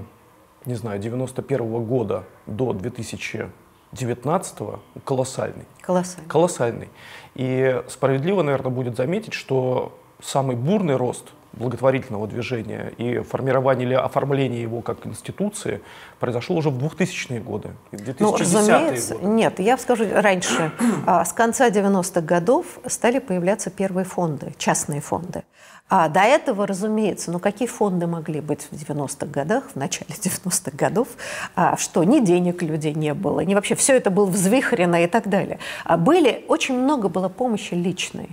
[0.65, 5.65] не знаю, 91 -го года до 2019 колоссальный.
[5.81, 6.29] Колоссальный.
[6.29, 6.89] Колоссальный.
[7.35, 14.61] И справедливо, наверное, будет заметить, что самый бурный рост– благотворительного движения и формирование или оформление
[14.61, 15.81] его как институции
[16.19, 19.27] произошло уже в 2000-е годы, в 2010-е ну, разумеется, годы.
[19.27, 20.71] Нет, я скажу раньше.
[21.07, 25.43] А, с конца 90-х годов стали появляться первые фонды, частные фонды.
[25.89, 30.71] А до этого, разумеется, ну какие фонды могли быть в 90-х годах, в начале 90-х
[30.77, 31.09] годов,
[31.55, 35.27] а, что ни денег людей не было, ни вообще все это было взвихрено и так
[35.27, 35.59] далее.
[35.83, 38.29] А были, очень много было помощи личной.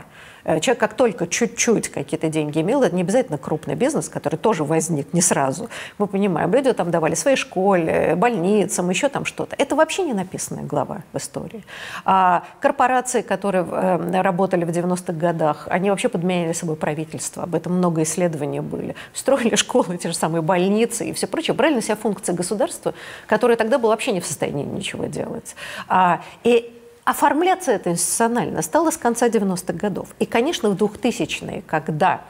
[0.49, 4.65] Э, человек как только чуть-чуть какие-то деньги имел, это не обязательно крупный бизнес, который тоже
[4.65, 5.69] возник не сразу.
[5.99, 9.55] Мы понимаем, люди там давали своей школе, больницам, еще там что-то.
[9.59, 11.65] Это вообще не написанная глава в истории.
[12.07, 17.43] А корпорации, которые э, работали в 90-х годах, они вообще подменяли собой правительство.
[17.43, 18.95] Об этом много исследований были.
[19.13, 21.55] Строили школы, те же самые больницы и все прочее.
[21.55, 22.95] Брали на себя функции государства,
[23.27, 25.55] которое тогда было вообще не в состоянии ничего делать.
[25.89, 26.78] А, и
[27.09, 30.09] Оформляться это институционально стало с конца 90-х годов.
[30.19, 32.21] И, конечно, в 2000-е, когда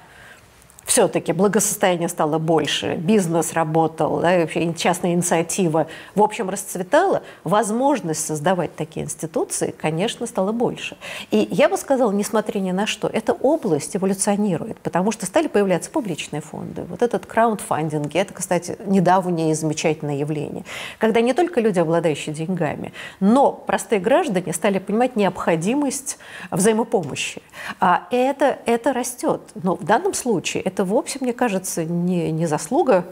[0.89, 8.75] все-таки благосостояние стало больше, бизнес работал, да, вообще частная инициатива, в общем, расцветала, возможность создавать
[8.75, 10.97] такие институции, конечно, стала больше.
[11.31, 15.91] И я бы сказала, несмотря ни на что, эта область эволюционирует, потому что стали появляться
[15.91, 16.85] публичные фонды.
[16.89, 20.65] Вот этот краундфандинг, это, кстати, недавнее замечательное явление,
[20.97, 26.17] когда не только люди, обладающие деньгами, но простые граждане стали понимать необходимость
[26.51, 27.43] взаимопомощи.
[27.79, 29.43] А это, это растет.
[29.63, 33.05] Но в данном случае это это вовсе, мне кажется, не, не заслуга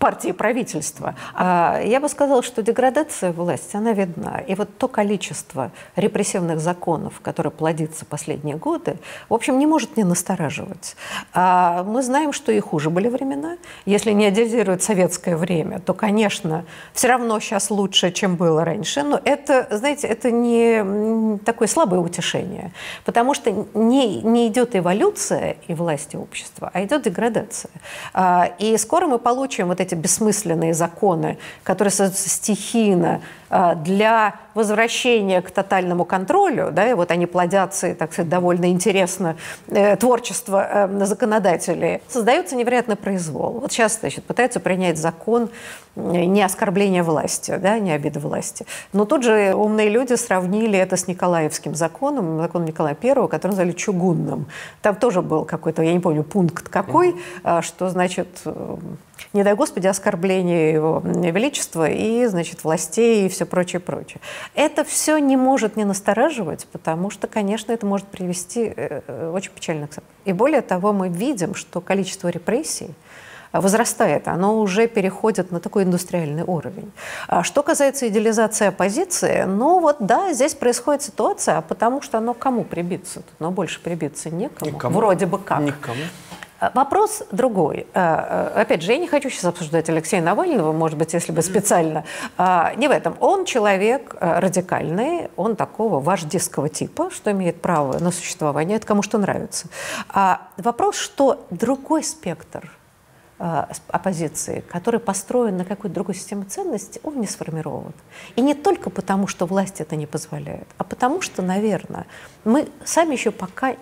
[0.00, 1.14] партии правительства.
[1.34, 4.38] А я бы сказала, что деградация власти, она видна.
[4.48, 8.96] И вот то количество репрессивных законов, которое плодится последние годы,
[9.28, 10.96] в общем, не может не настораживать.
[11.34, 13.58] А мы знаем, что и хуже были времена.
[13.84, 19.02] Если не идеализировать советское время, то, конечно, все равно сейчас лучше, чем было раньше.
[19.02, 22.72] Но это, знаете, это не такое слабое утешение.
[23.04, 27.70] Потому что не, не идет эволюция и власти общества, а идет деградация.
[28.14, 34.36] А, и скоро мы получим вот эти эти бессмысленные законы, которые создаются стихийно а, для
[34.54, 39.36] возвращения к тотальному контролю, да, и вот они плодятся, и, так сказать, довольно интересно
[39.68, 43.60] э, творчество э, законодателей, создается невероятный произвол.
[43.60, 45.50] Вот сейчас, значит, пытаются принять закон
[45.96, 48.66] э, не оскорбления власти, да, не обиды власти.
[48.92, 53.72] Но тут же умные люди сравнили это с Николаевским законом, законом Николая I, который назвали
[53.72, 54.46] чугунным.
[54.82, 57.62] Там тоже был какой-то, я не помню, пункт какой, mm-hmm.
[57.62, 58.76] что, значит, э,
[59.32, 64.20] не дай Господи, оскорбление его величества и, значит, властей и все прочее, прочее.
[64.54, 69.52] Это все не может не настораживать, потому что, конечно, это может привести э, э, очень
[69.52, 69.90] печальных...
[70.24, 72.90] И более того, мы видим, что количество репрессий
[73.52, 76.92] возрастает, оно уже переходит на такой индустриальный уровень.
[77.26, 82.34] А что касается идеализации оппозиции, ну вот да, здесь происходит ситуация, а потому что оно
[82.34, 83.22] кому прибиться?
[83.38, 84.70] Но больше прибиться некому.
[84.70, 84.96] Никому.
[84.96, 85.60] Вроде бы как.
[85.60, 86.02] Никому.
[86.60, 87.86] А, вопрос другой.
[87.94, 91.42] А, а, опять же, я не хочу сейчас обсуждать Алексея Навального, может быть, если бы
[91.42, 92.04] специально.
[92.38, 93.16] Не в этом.
[93.20, 99.18] Он человек радикальный, он такого вождистского типа, что имеет право на существование, это кому что
[99.18, 99.68] нравится.
[100.56, 102.70] Вопрос, что другой спектр
[103.38, 107.92] оппозиции, который построен на какой-то другой системе ценностей, он не сформирован.
[108.36, 112.06] И не только потому, что власть это не позволяет, а потому что, наверное,
[112.44, 113.74] мы сами еще пока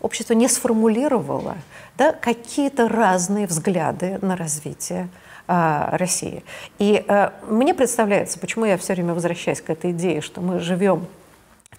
[0.00, 1.56] общество не сформулировало
[1.96, 5.08] да, какие-то разные взгляды на развитие
[5.46, 6.44] а, России.
[6.78, 11.06] И а, мне представляется, почему я все время возвращаюсь к этой идее, что мы живем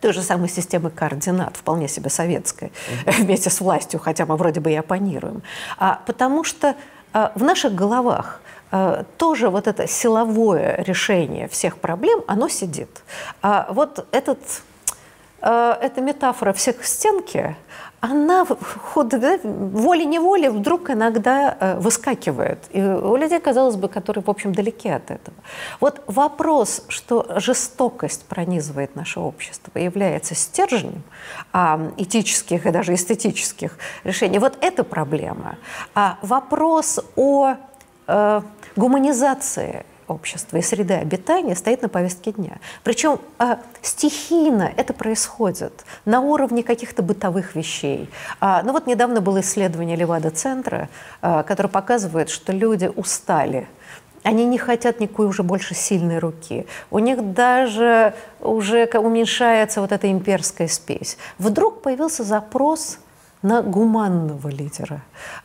[0.06, 2.72] той же самой системы координат, вполне себе советской,
[3.06, 3.12] mm-hmm.
[3.24, 5.42] вместе с властью, хотя мы вроде бы и оппонируем.
[5.78, 6.76] А, потому что
[7.12, 8.42] а, в наших головах
[8.72, 13.04] а, тоже вот это силовое решение всех проблем, оно сидит.
[13.42, 14.40] А вот этот,
[15.42, 16.84] а, эта метафора всех к
[18.12, 22.60] она ход, да, волей-неволей вдруг иногда э, выскакивает.
[22.72, 25.36] И у людей, казалось бы, которые, в общем, далеки от этого.
[25.80, 31.04] Вот вопрос, что жестокость пронизывает наше общество, является стержнем
[31.54, 34.40] а, этических и даже эстетических решений.
[34.40, 35.58] Вот это проблема.
[35.94, 37.56] А вопрос о
[38.08, 38.42] э,
[38.76, 42.58] гуманизации общества и среды обитания стоит на повестке дня.
[42.84, 48.10] Причем э, стихийно это происходит на уровне каких-то бытовых вещей.
[48.40, 50.90] А, ну вот недавно было исследование Левада-центра,
[51.22, 53.68] э, которое показывает, что люди устали
[54.26, 56.66] они не хотят никакой уже больше сильной руки.
[56.90, 61.18] У них даже уже уменьшается вот эта имперская спесь.
[61.38, 62.98] Вдруг появился запрос
[63.46, 65.02] на гуманного лидера,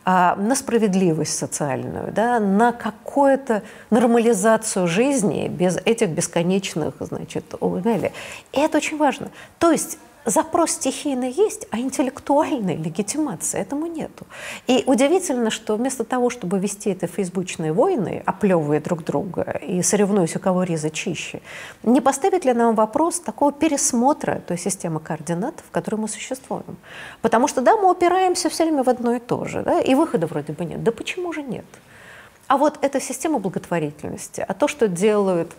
[0.07, 8.12] а, на справедливость социальную, да, на какую-то нормализацию жизни без этих бесконечных, значит, умели.
[8.53, 9.28] И это очень важно.
[9.59, 14.26] То есть запрос стихийный есть, а интеллектуальной легитимации этому нету.
[14.66, 20.36] И удивительно, что вместо того, чтобы вести это фейсбучные войны, оплевывая друг друга и соревнуясь,
[20.36, 21.40] у кого риза чище,
[21.82, 26.76] не поставит ли нам вопрос такого пересмотра той системы координат, в которой мы существуем?
[27.22, 30.26] Потому что, да, мы упираемся все время в одно и то же, да, и выхода
[30.26, 30.82] вроде бы нет.
[30.82, 31.64] Да почему же нет?
[32.46, 35.52] А вот эта система благотворительности, а то, что делают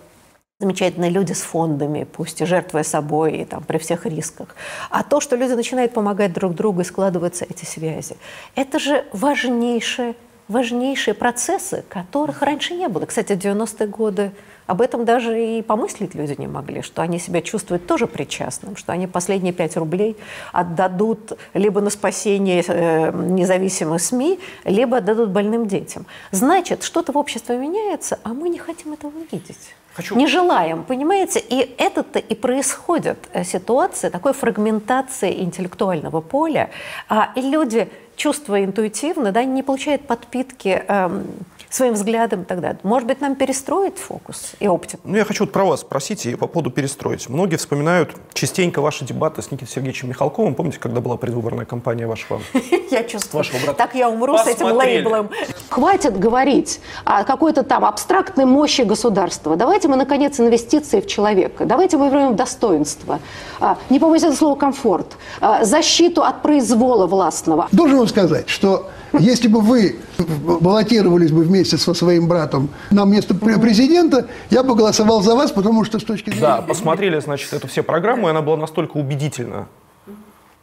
[0.62, 4.56] замечательные люди с фондами, пусть и жертвуя собой, и там, при всех рисках.
[4.90, 8.16] А то, что люди начинают помогать друг другу и складываются эти связи,
[8.56, 10.14] это же важнейшие,
[10.48, 13.06] важнейшие процессы, которых раньше не было.
[13.06, 14.32] Кстати, 90-е годы
[14.68, 18.94] об этом даже и помыслить люди не могли, что они себя чувствуют тоже причастным, что
[18.94, 20.16] они последние 5 рублей
[20.54, 26.06] отдадут либо на спасение э, независимых СМИ, либо отдадут больным детям.
[26.32, 29.76] Значит, что-то в обществе меняется, а мы не хотим этого видеть.
[29.94, 30.16] Хочу...
[30.16, 31.40] Не желаем, понимаете?
[31.40, 36.70] И это-то и происходит э, ситуация такой фрагментации интеллектуального поля.
[37.10, 41.26] А, и люди, чувствуя интуитивно, да, не получают подпитки эм,
[41.74, 42.80] своим взглядом и так далее.
[42.84, 45.02] Может быть, нам перестроить фокус и оптику?
[45.06, 47.30] Ну, я хочу вот про вас спросить и по поводу перестроить.
[47.30, 50.56] Многие вспоминают частенько ваши дебаты с Никитой Сергеевичем Михалковым.
[50.56, 52.42] Помните, когда была предвыборная кампания вашего
[52.92, 53.46] Я чувствую.
[53.78, 55.30] Так я умру с этим лейблом.
[55.70, 59.56] Хватит говорить о какой-то там абстрактной мощи государства.
[59.56, 61.66] Давайте мы, наконец, инвестиции в человека.
[61.66, 63.20] Давайте мы вернем достоинство.
[63.60, 65.16] А, не помните это слово «комфорт».
[65.40, 67.68] А, защиту от произвола властного.
[67.72, 68.90] Должен вам сказать, что
[69.20, 75.22] если бы вы баллотировались бы вместе со своим братом на место президента, я бы голосовал
[75.22, 76.42] за вас, потому что с точки зрения...
[76.42, 79.68] Да, посмотрели, значит, эту все программу, и она была настолько убедительна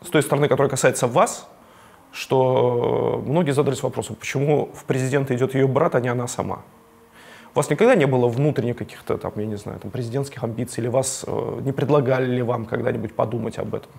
[0.04, 1.48] с той стороны, которая касается вас,
[2.12, 6.62] что многие задались вопросом, почему в президента идет ее брат, а не она сама.
[7.54, 10.88] У вас никогда не было внутренних каких-то, там, я не знаю, там, президентских амбиций, или
[10.88, 13.90] вас э, не предлагали ли вам когда-нибудь подумать об этом?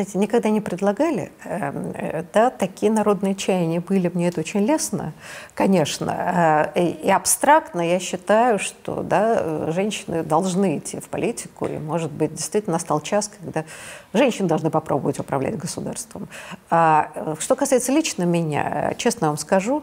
[0.00, 1.30] Знаете, никогда не предлагали.
[1.44, 5.12] Эм, э, да, такие народные чаяния были, мне это очень лестно,
[5.52, 6.70] конечно.
[6.74, 12.32] Э, и абстрактно я считаю, что да, женщины должны идти в политику, и, может быть,
[12.32, 13.66] действительно настал час, когда
[14.14, 16.30] женщины должны попробовать управлять государством.
[16.70, 19.82] А, э, что касается лично меня, честно вам скажу,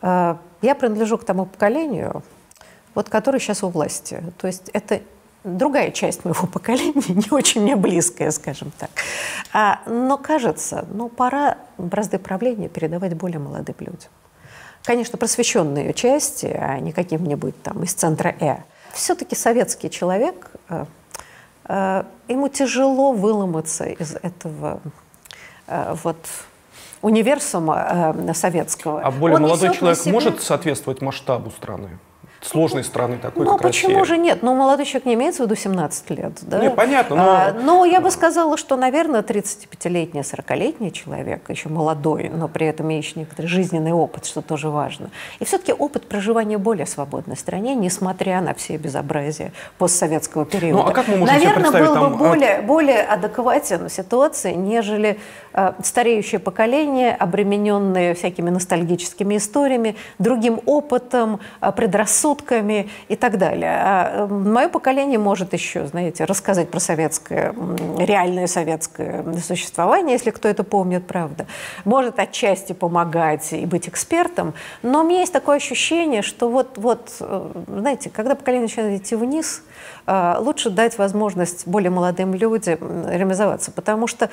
[0.00, 2.22] я принадлежу к тому поколению,
[2.94, 4.22] вот, который сейчас у власти.
[4.38, 5.02] То есть это
[5.44, 8.90] другая часть моего поколения, не очень мне близкая, скажем так.
[9.52, 14.10] А, но кажется, ну, пора бразды правления передавать более молодым людям.
[14.84, 18.58] Конечно, просвещенные части, а не каким-нибудь там из центра Э.
[18.92, 20.86] Все-таки советский человек, э,
[21.64, 24.80] э, ему тяжело выломаться из этого
[25.66, 26.16] э, вот
[27.02, 29.02] универсума э, советского.
[29.02, 30.12] А более Он молодой человек себе...
[30.12, 31.98] может соответствовать масштабу страны?
[32.40, 34.16] Сложной страны такой, ну, как почему Россия.
[34.16, 34.42] же нет?
[34.42, 36.60] Ну, молодой человек не имеется в виду 17 лет, да?
[36.60, 37.30] Не, понятно, но...
[37.30, 42.86] А, но я бы сказала, что, наверное, 35-летний, 40-летний человек, еще молодой, но при этом
[42.86, 45.10] имеющий некоторый жизненный опыт, что тоже важно.
[45.38, 50.82] И все-таки опыт проживания более свободной стране, несмотря на все безобразия постсоветского периода.
[50.82, 52.12] Ну, а как мы можем Наверное, был там...
[52.12, 55.18] бы более, более адекватен ситуации, нежели
[55.52, 63.78] э, стареющее поколение, обремененное всякими ностальгическими историями, другим опытом, э, предрассудками, предрассудками и так далее.
[63.80, 67.54] А мое поколение может еще, знаете, рассказать про советское,
[67.98, 71.46] реальное советское существование, если кто это помнит, правда.
[71.84, 77.16] Может отчасти помогать и быть экспертом, но у меня есть такое ощущение, что вот, вот
[77.20, 79.62] э, знаете, когда поколение начинает идти вниз,
[80.06, 82.78] э, лучше дать возможность более молодым людям
[83.08, 84.30] реализоваться, потому что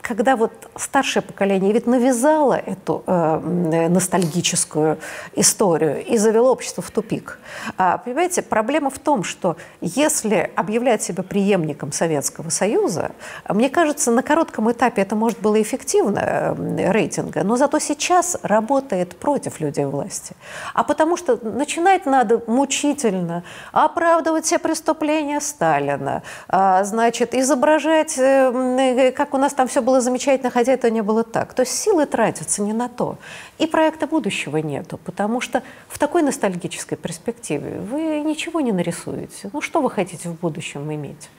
[0.00, 4.98] когда вот старшее поколение ведь навязало эту э, ностальгическую
[5.34, 7.38] историю и завело общество в тупик.
[7.76, 13.10] А, понимаете, проблема в том, что если объявлять себя преемником Советского Союза,
[13.48, 19.16] мне кажется, на коротком этапе это может было эффективно э, рейтинга, но зато сейчас работает
[19.16, 20.34] против людей власти.
[20.74, 23.42] А потому что начинать надо мучительно
[23.72, 30.50] оправдывать все преступления Сталина, а, значит, изображать, э, как у нас там все было замечательно,
[30.50, 31.54] хотя это не было так.
[31.54, 33.16] То есть силы тратятся не на то.
[33.60, 39.50] И проекта будущего нету, потому что в такой ностальгической перспективе вы ничего не нарисуете.
[39.52, 41.30] Ну что вы хотите в будущем иметь?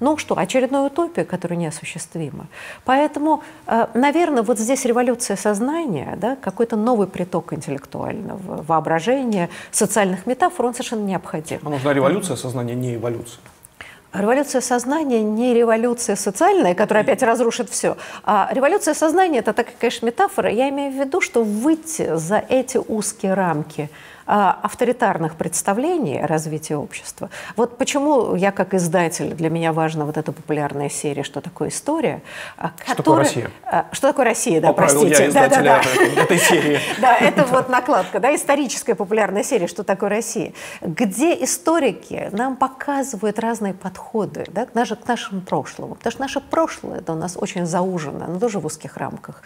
[0.00, 2.46] Ну что, очередная утопия, которая неосуществима.
[2.84, 10.66] Поэтому, э, наверное, вот здесь революция сознания, да, какой-то новый приток интеллектуального воображения, социальных метафор,
[10.66, 11.60] он совершенно необходим.
[11.64, 13.38] А нужна революция сознания, не эволюция.
[14.12, 17.96] Революция сознания не революция социальная, которая опять разрушит все.
[18.24, 20.50] А революция сознания– это такая, конечно, метафора.
[20.50, 23.90] Я имею в виду, что выйти за эти узкие рамки–
[24.26, 27.30] авторитарных представлений о развитии общества.
[27.56, 32.22] Вот почему я как издатель, для меня важна вот эта популярная серия «Что такое история?».
[32.56, 33.50] А, что такое Россия?
[33.64, 35.24] А, что такое Россия, да, Поправил простите.
[35.24, 36.22] я да, да, да.
[36.22, 36.80] этой серии.
[37.00, 43.38] Да, это вот накладка, да, историческая популярная серия «Что такое Россия?», где историки нам показывают
[43.38, 45.94] разные подходы да, к, наше, к нашему прошлому.
[45.94, 49.42] Потому что наше прошлое это у нас очень заужено, но тоже в узких рамках.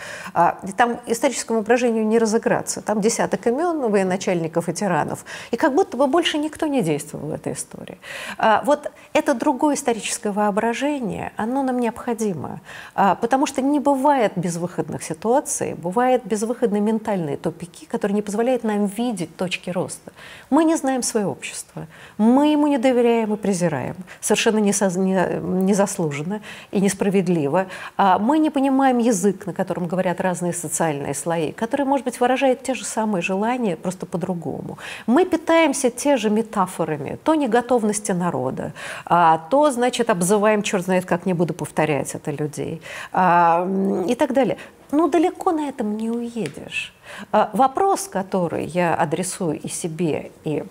[0.77, 2.83] Там историческому упражнению не разыграться.
[2.83, 5.24] Там десяток имен военачальников и тиранов.
[5.50, 7.98] И как будто бы больше никто не действовал в этой истории.
[8.38, 12.60] А, вот это другое историческое воображение, оно нам необходимо.
[12.94, 18.86] А, потому что не бывает безвыходных ситуаций, бывают безвыходные ментальные тупики, которые не позволяют нам
[18.86, 20.12] видеть точки роста.
[20.50, 21.86] Мы не знаем свое общество,
[22.18, 26.40] мы ему не доверяем и презираем, совершенно незаслуженно
[26.70, 27.66] и несправедливо.
[27.96, 32.62] А, мы не понимаем язык, на котором говорят разные социальные слои, который, может быть, выражает
[32.62, 34.78] те же самые желания, просто по-другому по-другому.
[35.07, 38.72] Мы питаемся те же метафорами, то неготовности народа,
[39.04, 42.80] а, то, значит, обзываем, черт знает как, не буду повторять это людей,
[43.12, 43.66] а,
[44.09, 44.57] и так далее.
[44.92, 46.92] Ну, далеко на этом не уедешь.
[47.32, 50.64] А, вопрос, который я адресую и себе, и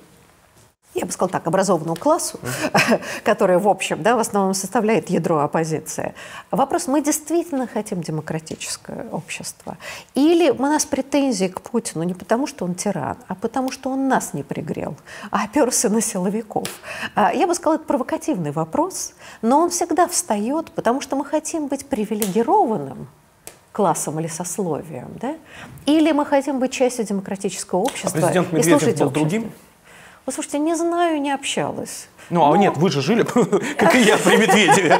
[0.95, 3.01] я бы сказала так, образованному классу, mm-hmm.
[3.23, 6.15] который, в общем, да, в основном составляет ядро оппозиции.
[6.51, 9.77] Вопрос, мы действительно хотим демократическое общество?
[10.15, 14.07] Или у нас претензии к Путину не потому, что он тиран, а потому, что он
[14.07, 14.95] нас не пригрел,
[15.31, 16.67] а оперся на силовиков?
[17.13, 21.67] А, я бы сказала, это провокативный вопрос, но он всегда встает, потому что мы хотим
[21.67, 23.07] быть привилегированным,
[23.73, 25.35] классом или сословием, да?
[25.85, 28.17] Или мы хотим быть частью демократического общества.
[28.17, 29.51] А президент Медведев был другим?
[30.25, 32.07] Вы слушайте, не знаю, не общалась.
[32.29, 33.23] Ну, а нет, вы же жили,
[33.77, 34.99] как и я при Медведеве.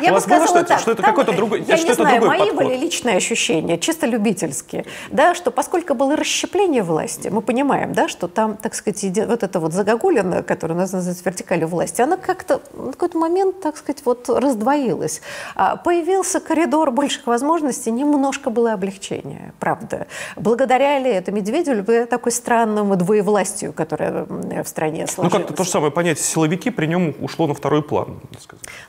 [0.00, 3.78] Я бы сказала так, что это какой-то другой Я не знаю, мои были личные ощущения,
[3.78, 9.02] чисто любительские, да, что поскольку было расщепление власти, мы понимаем, да, что там, так сказать,
[9.26, 13.60] вот эта вот загогулина, которая у нас называется вертикалью власти, она как-то в какой-то момент,
[13.60, 15.20] так сказать, вот раздвоилась.
[15.54, 20.06] А появился коридор больших возможностей, немножко было облегчение, правда.
[20.36, 25.32] Благодаря ли это Медведеву, такой странному двоевластию, которая в стране сложилась.
[25.32, 28.20] Ну, как-то то же самое понятие силовик силовики при нем ушло на второй план.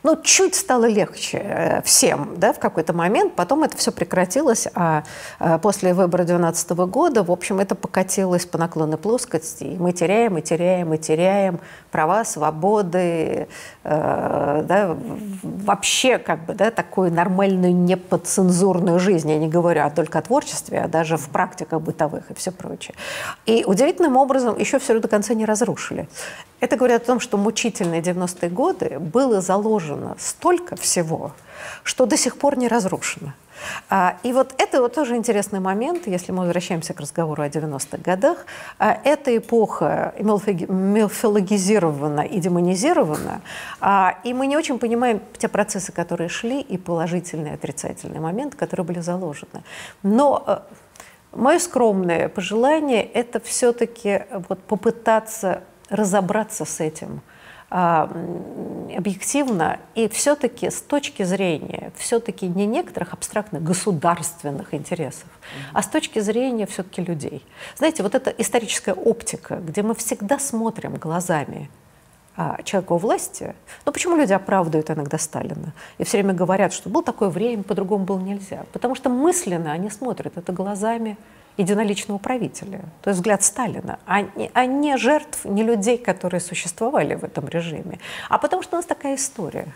[0.04, 3.36] Ну, чуть стало легче э, всем, да, в какой-то момент.
[3.36, 5.04] Потом это все прекратилось, а,
[5.40, 9.64] а после выбора 2012 года, в общем, это покатилось по наклонной плоскости.
[9.64, 11.60] И мы теряем, и теряем, и теряем
[11.92, 13.48] права, свободы,
[13.84, 14.98] э, да,
[15.44, 19.30] вообще как бы, да, такую нормальную неподцензурную жизнь.
[19.30, 22.96] Я не говорю а только о творчестве, а даже в практиках бытовых и все прочее.
[23.46, 26.08] И удивительным образом еще все до конца не разрушили.
[26.64, 31.34] Это говорит о том, что мучительные 90-е годы было заложено столько всего,
[31.84, 33.34] что до сих пор не разрушено.
[33.90, 38.00] А, и вот это вот тоже интересный момент, если мы возвращаемся к разговору о 90-х
[38.00, 38.48] годах.
[38.80, 43.42] А, эта эпоха мифологизирована и демонизирована,
[43.80, 48.58] а, и мы не очень понимаем те процессы, которые шли, и положительные, и отрицательные моменты,
[48.58, 49.62] которые были заложены.
[50.02, 50.58] Но э,
[51.34, 57.22] мое скромное пожелание– это все-таки вот попытаться разобраться с этим
[57.70, 58.10] а,
[58.96, 65.28] объективно и все-таки с точки зрения все-таки не некоторых абстрактных государственных интересов,
[65.74, 67.44] а с точки зрения все-таки людей.
[67.76, 71.70] Знаете, вот эта историческая оптика, где мы всегда смотрим глазами
[72.36, 73.56] а, человека у власти.
[73.86, 75.74] Но почему люди оправдывают иногда Сталина?
[75.98, 78.66] И все время говорят, что было такое время, по-другому было нельзя.
[78.72, 81.18] Потому что мысленно они смотрят это глазами
[81.58, 87.16] единоличного правителя, то есть взгляд Сталина, а не, а не жертв, не людей, которые существовали
[87.16, 88.00] в этом режиме,
[88.30, 89.68] а потому что у нас такая история.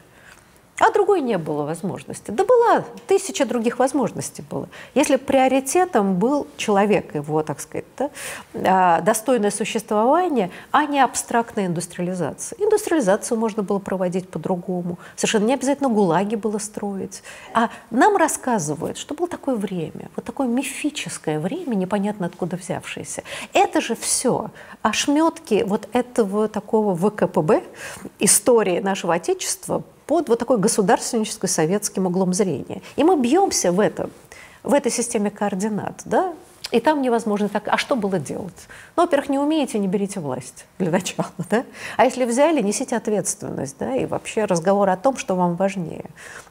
[0.80, 2.30] А другой не было возможности.
[2.30, 4.70] Да была, тысяча других возможностей было.
[4.94, 8.10] Если приоритетом был человек, его, так сказать, да,
[8.54, 12.58] а, достойное существование, а не абстрактная индустриализация.
[12.60, 15.00] Индустриализацию можно было проводить по-другому.
[15.16, 17.24] Совершенно не обязательно гулаги было строить.
[17.54, 23.24] А нам рассказывают, что было такое время, вот такое мифическое время, непонятно откуда взявшееся.
[23.54, 24.52] Это же все
[24.84, 27.64] ошметки вот этого такого ВКПБ,
[28.20, 32.82] истории нашего Отечества, под вот такой государственнической советским углом зрения.
[32.96, 34.10] И мы бьемся в этом,
[34.64, 36.34] в этой системе координат, да,
[36.72, 38.68] и там невозможно так, а что было делать?
[38.98, 41.64] Ну, во-первых, не умеете, не берите власть для начала, да?
[41.96, 46.06] А если взяли, несите ответственность, да, и вообще разговор о том, что вам важнее.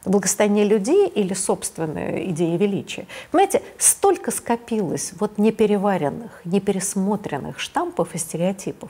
[0.05, 3.05] Благосостояние людей или собственная идея величия.
[3.31, 8.89] Понимаете, столько скопилось вот непереваренных, непересмотренных штампов и стереотипов,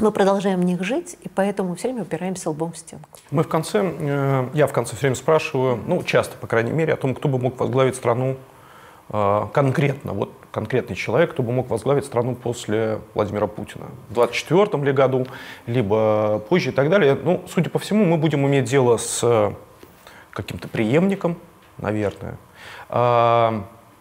[0.00, 3.08] мы продолжаем в них жить, и поэтому все время упираемся лбом в стенку.
[3.30, 6.92] Мы в конце, э, я в конце все время спрашиваю, ну, часто, по крайней мере,
[6.94, 8.36] о том, кто бы мог возглавить страну
[9.10, 13.86] э, конкретно, вот конкретный человек, кто бы мог возглавить страну после Владимира Путина.
[14.08, 15.26] В 24 ли году,
[15.66, 17.16] либо позже и так далее.
[17.22, 19.54] Ну, судя по всему, мы будем иметь дело с
[20.32, 21.36] каким-то преемником,
[21.78, 22.36] наверное.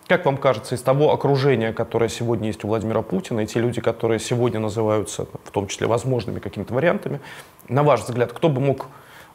[0.09, 3.79] Как вам кажется, из того окружения, которое сегодня есть у Владимира Путина, и те люди,
[3.79, 7.21] которые сегодня называются, в том числе, возможными какими-то вариантами,
[7.67, 8.87] на ваш взгляд, кто бы мог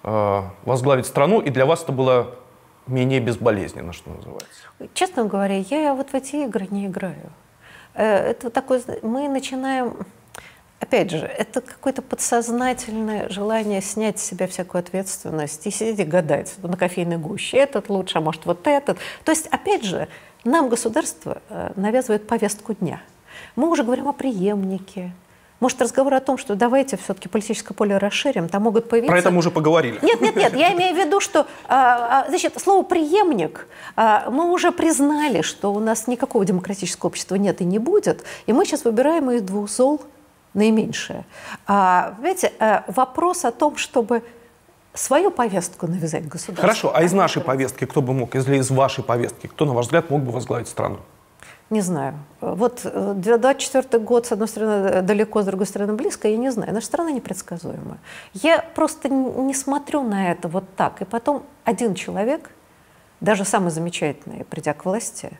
[0.03, 2.35] э, возглавить страну, и для вас это было
[2.89, 4.62] менее безболезненно, что называется?
[4.95, 7.31] Честно говоря, я вот в эти игры не играю.
[7.95, 9.99] Э, это такое, мы начинаем
[10.81, 16.53] опять же, это какое-то подсознательное желание снять с себя всякую ответственность и сидеть и гадать
[16.62, 17.59] на кофейной гуще.
[17.59, 18.99] Этот лучше, а может вот этот.
[19.25, 20.09] То есть, опять же,
[20.45, 23.01] нам государство э, навязывает повестку дня.
[23.57, 25.12] Мы уже говорим о преемнике,
[25.64, 29.11] может, разговор о том, что давайте все-таки политическое поле расширим, там могут появиться...
[29.11, 29.99] Про это мы уже поговорили.
[30.03, 33.66] Нет, нет, нет, я имею в виду, что, а, а, значит, слово «преемник»
[33.97, 38.53] а, мы уже признали, что у нас никакого демократического общества нет и не будет, и
[38.53, 40.03] мы сейчас выбираем из двух зол
[40.53, 41.24] наименьшее.
[41.66, 42.53] Понимаете,
[42.86, 44.22] вопрос о том, чтобы
[44.95, 46.62] свою повестку навязать государству.
[46.62, 49.86] Хорошо, а из нашей повестки кто бы мог, или из вашей повестки, кто, на ваш
[49.86, 50.99] взгляд, мог бы возглавить страну?
[51.70, 52.14] Не знаю.
[52.40, 56.72] Вот 24 э, год, с одной стороны, далеко, с другой стороны, близко, я не знаю.
[56.72, 57.99] Наша страна непредсказуемая.
[58.34, 61.01] Я просто не смотрю на это вот так.
[61.03, 62.51] И потом один человек,
[63.20, 65.32] даже самый замечательный, придя к власти,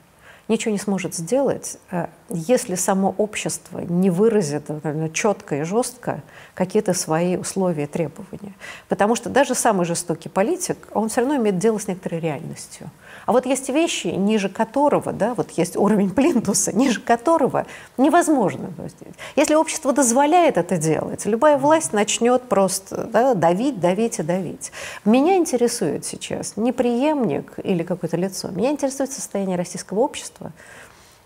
[0.49, 6.22] ничего не сможет сделать, э, если само общество не выразит наверное, четко и жестко
[6.55, 8.55] какие-то свои условия и требования.
[8.88, 12.90] Потому что даже самый жестокий политик, он все равно имеет дело с некоторой реальностью.
[13.27, 17.66] А вот есть вещи, ниже которого, да, вот есть уровень плинтуса, ниже которого
[17.97, 18.70] невозможно.
[19.37, 24.72] Если общество дозволяет это делать, любая власть начнет просто да, давить, давить и давить.
[25.05, 30.53] Меня интересует сейчас не преемник или какое-то лицо, меня интересует состояние российского общества,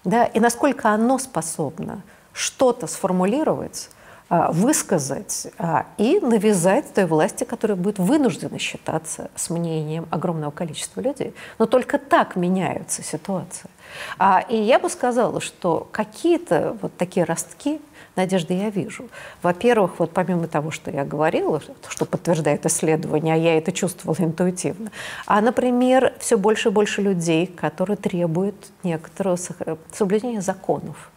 [0.04, 3.90] да, и насколько оно способно что-то сформулировать,
[4.28, 11.34] высказать а, и навязать той власти, которая будет вынуждена считаться с мнением огромного количества людей.
[11.58, 13.70] Но только так меняется ситуация.
[14.18, 17.80] А, и я бы сказала, что какие-то вот такие ростки
[18.16, 19.08] надежды я вижу.
[19.42, 24.90] Во-первых, вот помимо того, что я говорила, что подтверждает исследование, а я это чувствовала интуитивно,
[25.26, 29.38] а, например, все больше и больше людей, которые требуют некоторого
[29.92, 31.10] соблюдения законов,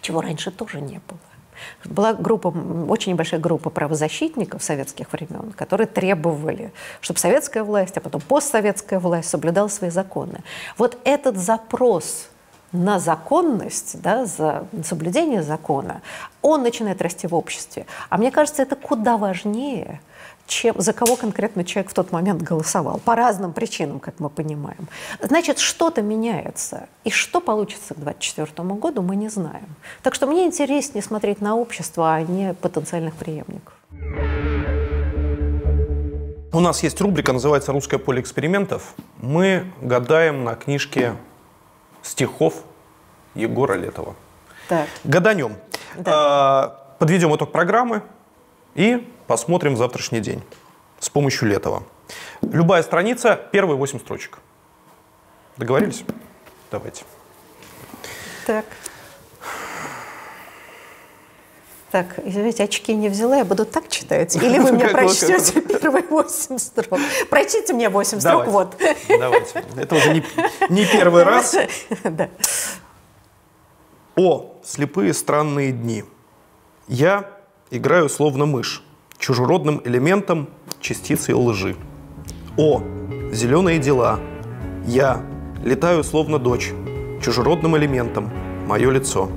[0.00, 1.18] чего раньше тоже не было.
[1.84, 2.48] Была группа,
[2.88, 9.28] очень небольшая группа правозащитников советских времен, которые требовали, чтобы советская власть, а потом постсоветская власть
[9.28, 10.40] соблюдала свои законы.
[10.76, 12.28] Вот этот запрос
[12.72, 16.02] на законность, да, за соблюдение закона,
[16.42, 17.86] он начинает расти в обществе.
[18.08, 20.00] А мне кажется, это куда важнее,
[20.46, 22.98] чем, за кого конкретно человек в тот момент голосовал.
[23.04, 24.88] По разным причинам, как мы понимаем.
[25.20, 26.88] Значит, что-то меняется.
[27.04, 29.66] И что получится к 2024 году, мы не знаем.
[30.02, 33.74] Так что мне интереснее смотреть на общество, а не потенциальных преемников.
[36.52, 38.94] У нас есть рубрика, называется «Русское поле экспериментов».
[39.18, 41.14] Мы гадаем на книжке
[42.02, 42.62] стихов
[43.34, 44.14] Егора Летова.
[44.68, 44.88] Так.
[45.04, 45.56] Гаданем.
[45.96, 46.12] Да.
[46.14, 48.02] А, подведем итог программы
[48.74, 50.42] и посмотрим завтрашний день
[50.98, 51.82] с помощью Летова.
[52.42, 54.38] Любая страница, первые восемь строчек.
[55.56, 56.04] Договорились?
[56.70, 57.04] Давайте.
[58.46, 58.64] Так.
[61.90, 64.36] Так, извините, очки не взяла, я буду так читать?
[64.42, 67.00] Или вы мне прочтете первые восемь строк?
[67.30, 68.76] Прочтите мне восемь строк, вот.
[69.08, 69.64] Давайте.
[69.76, 70.24] Это уже не,
[70.68, 71.56] не первый раз.
[72.04, 72.28] Да.
[74.16, 76.04] О, слепые странные дни.
[76.88, 77.30] Я
[77.70, 78.82] играю словно мышь
[79.26, 80.46] чужеродным элементом
[80.80, 81.74] частицей лжи.
[82.56, 82.80] О,
[83.32, 84.20] зеленые дела.
[84.86, 85.20] Я
[85.64, 86.72] летаю словно дочь,
[87.20, 88.30] чужеродным элементом,
[88.68, 89.28] мое лицо.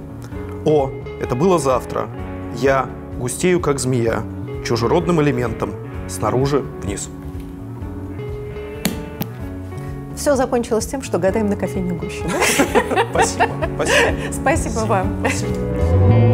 [0.63, 2.07] О, это было завтра.
[2.55, 2.87] Я
[3.17, 4.21] густею, как змея,
[4.63, 5.73] чужеродным элементом,
[6.07, 7.09] снаружи вниз.
[10.15, 12.25] Все закончилось тем, что гадаем на кофейне гуще.
[12.25, 13.05] Да?
[13.09, 13.47] Спасибо.
[13.75, 14.33] Спасибо.
[14.33, 16.28] Спасибо вам.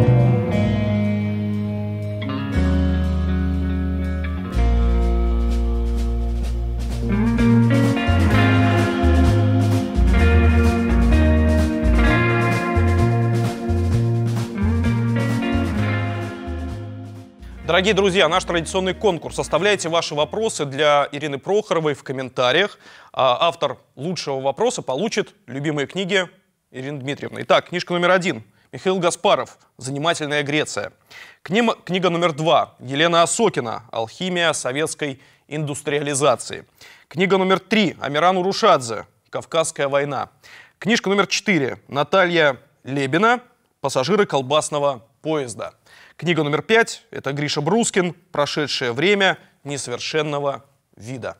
[17.76, 19.38] Дорогие друзья, наш традиционный конкурс.
[19.38, 22.78] Оставляйте ваши вопросы для Ирины Прохоровой в комментариях.
[23.12, 26.26] А автор лучшего вопроса получит любимые книги
[26.70, 27.40] Ирины Дмитриевны.
[27.42, 28.44] Итак, книжка номер один.
[28.72, 30.94] Михаил Гаспаров «Занимательная Греция».
[31.42, 32.76] Книга, книга номер два.
[32.80, 36.64] Елена Осокина «Алхимия советской индустриализации».
[37.08, 37.94] Книга номер три.
[38.00, 40.30] Амиран Урушадзе «Кавказская война».
[40.78, 41.78] Книжка номер четыре.
[41.88, 43.40] Наталья Лебина
[43.82, 45.74] «Пассажиры колбасного поезда».
[46.16, 50.64] Книга номер пять– это Гриша Брускин «Прошедшее время несовершенного
[50.96, 51.36] вида».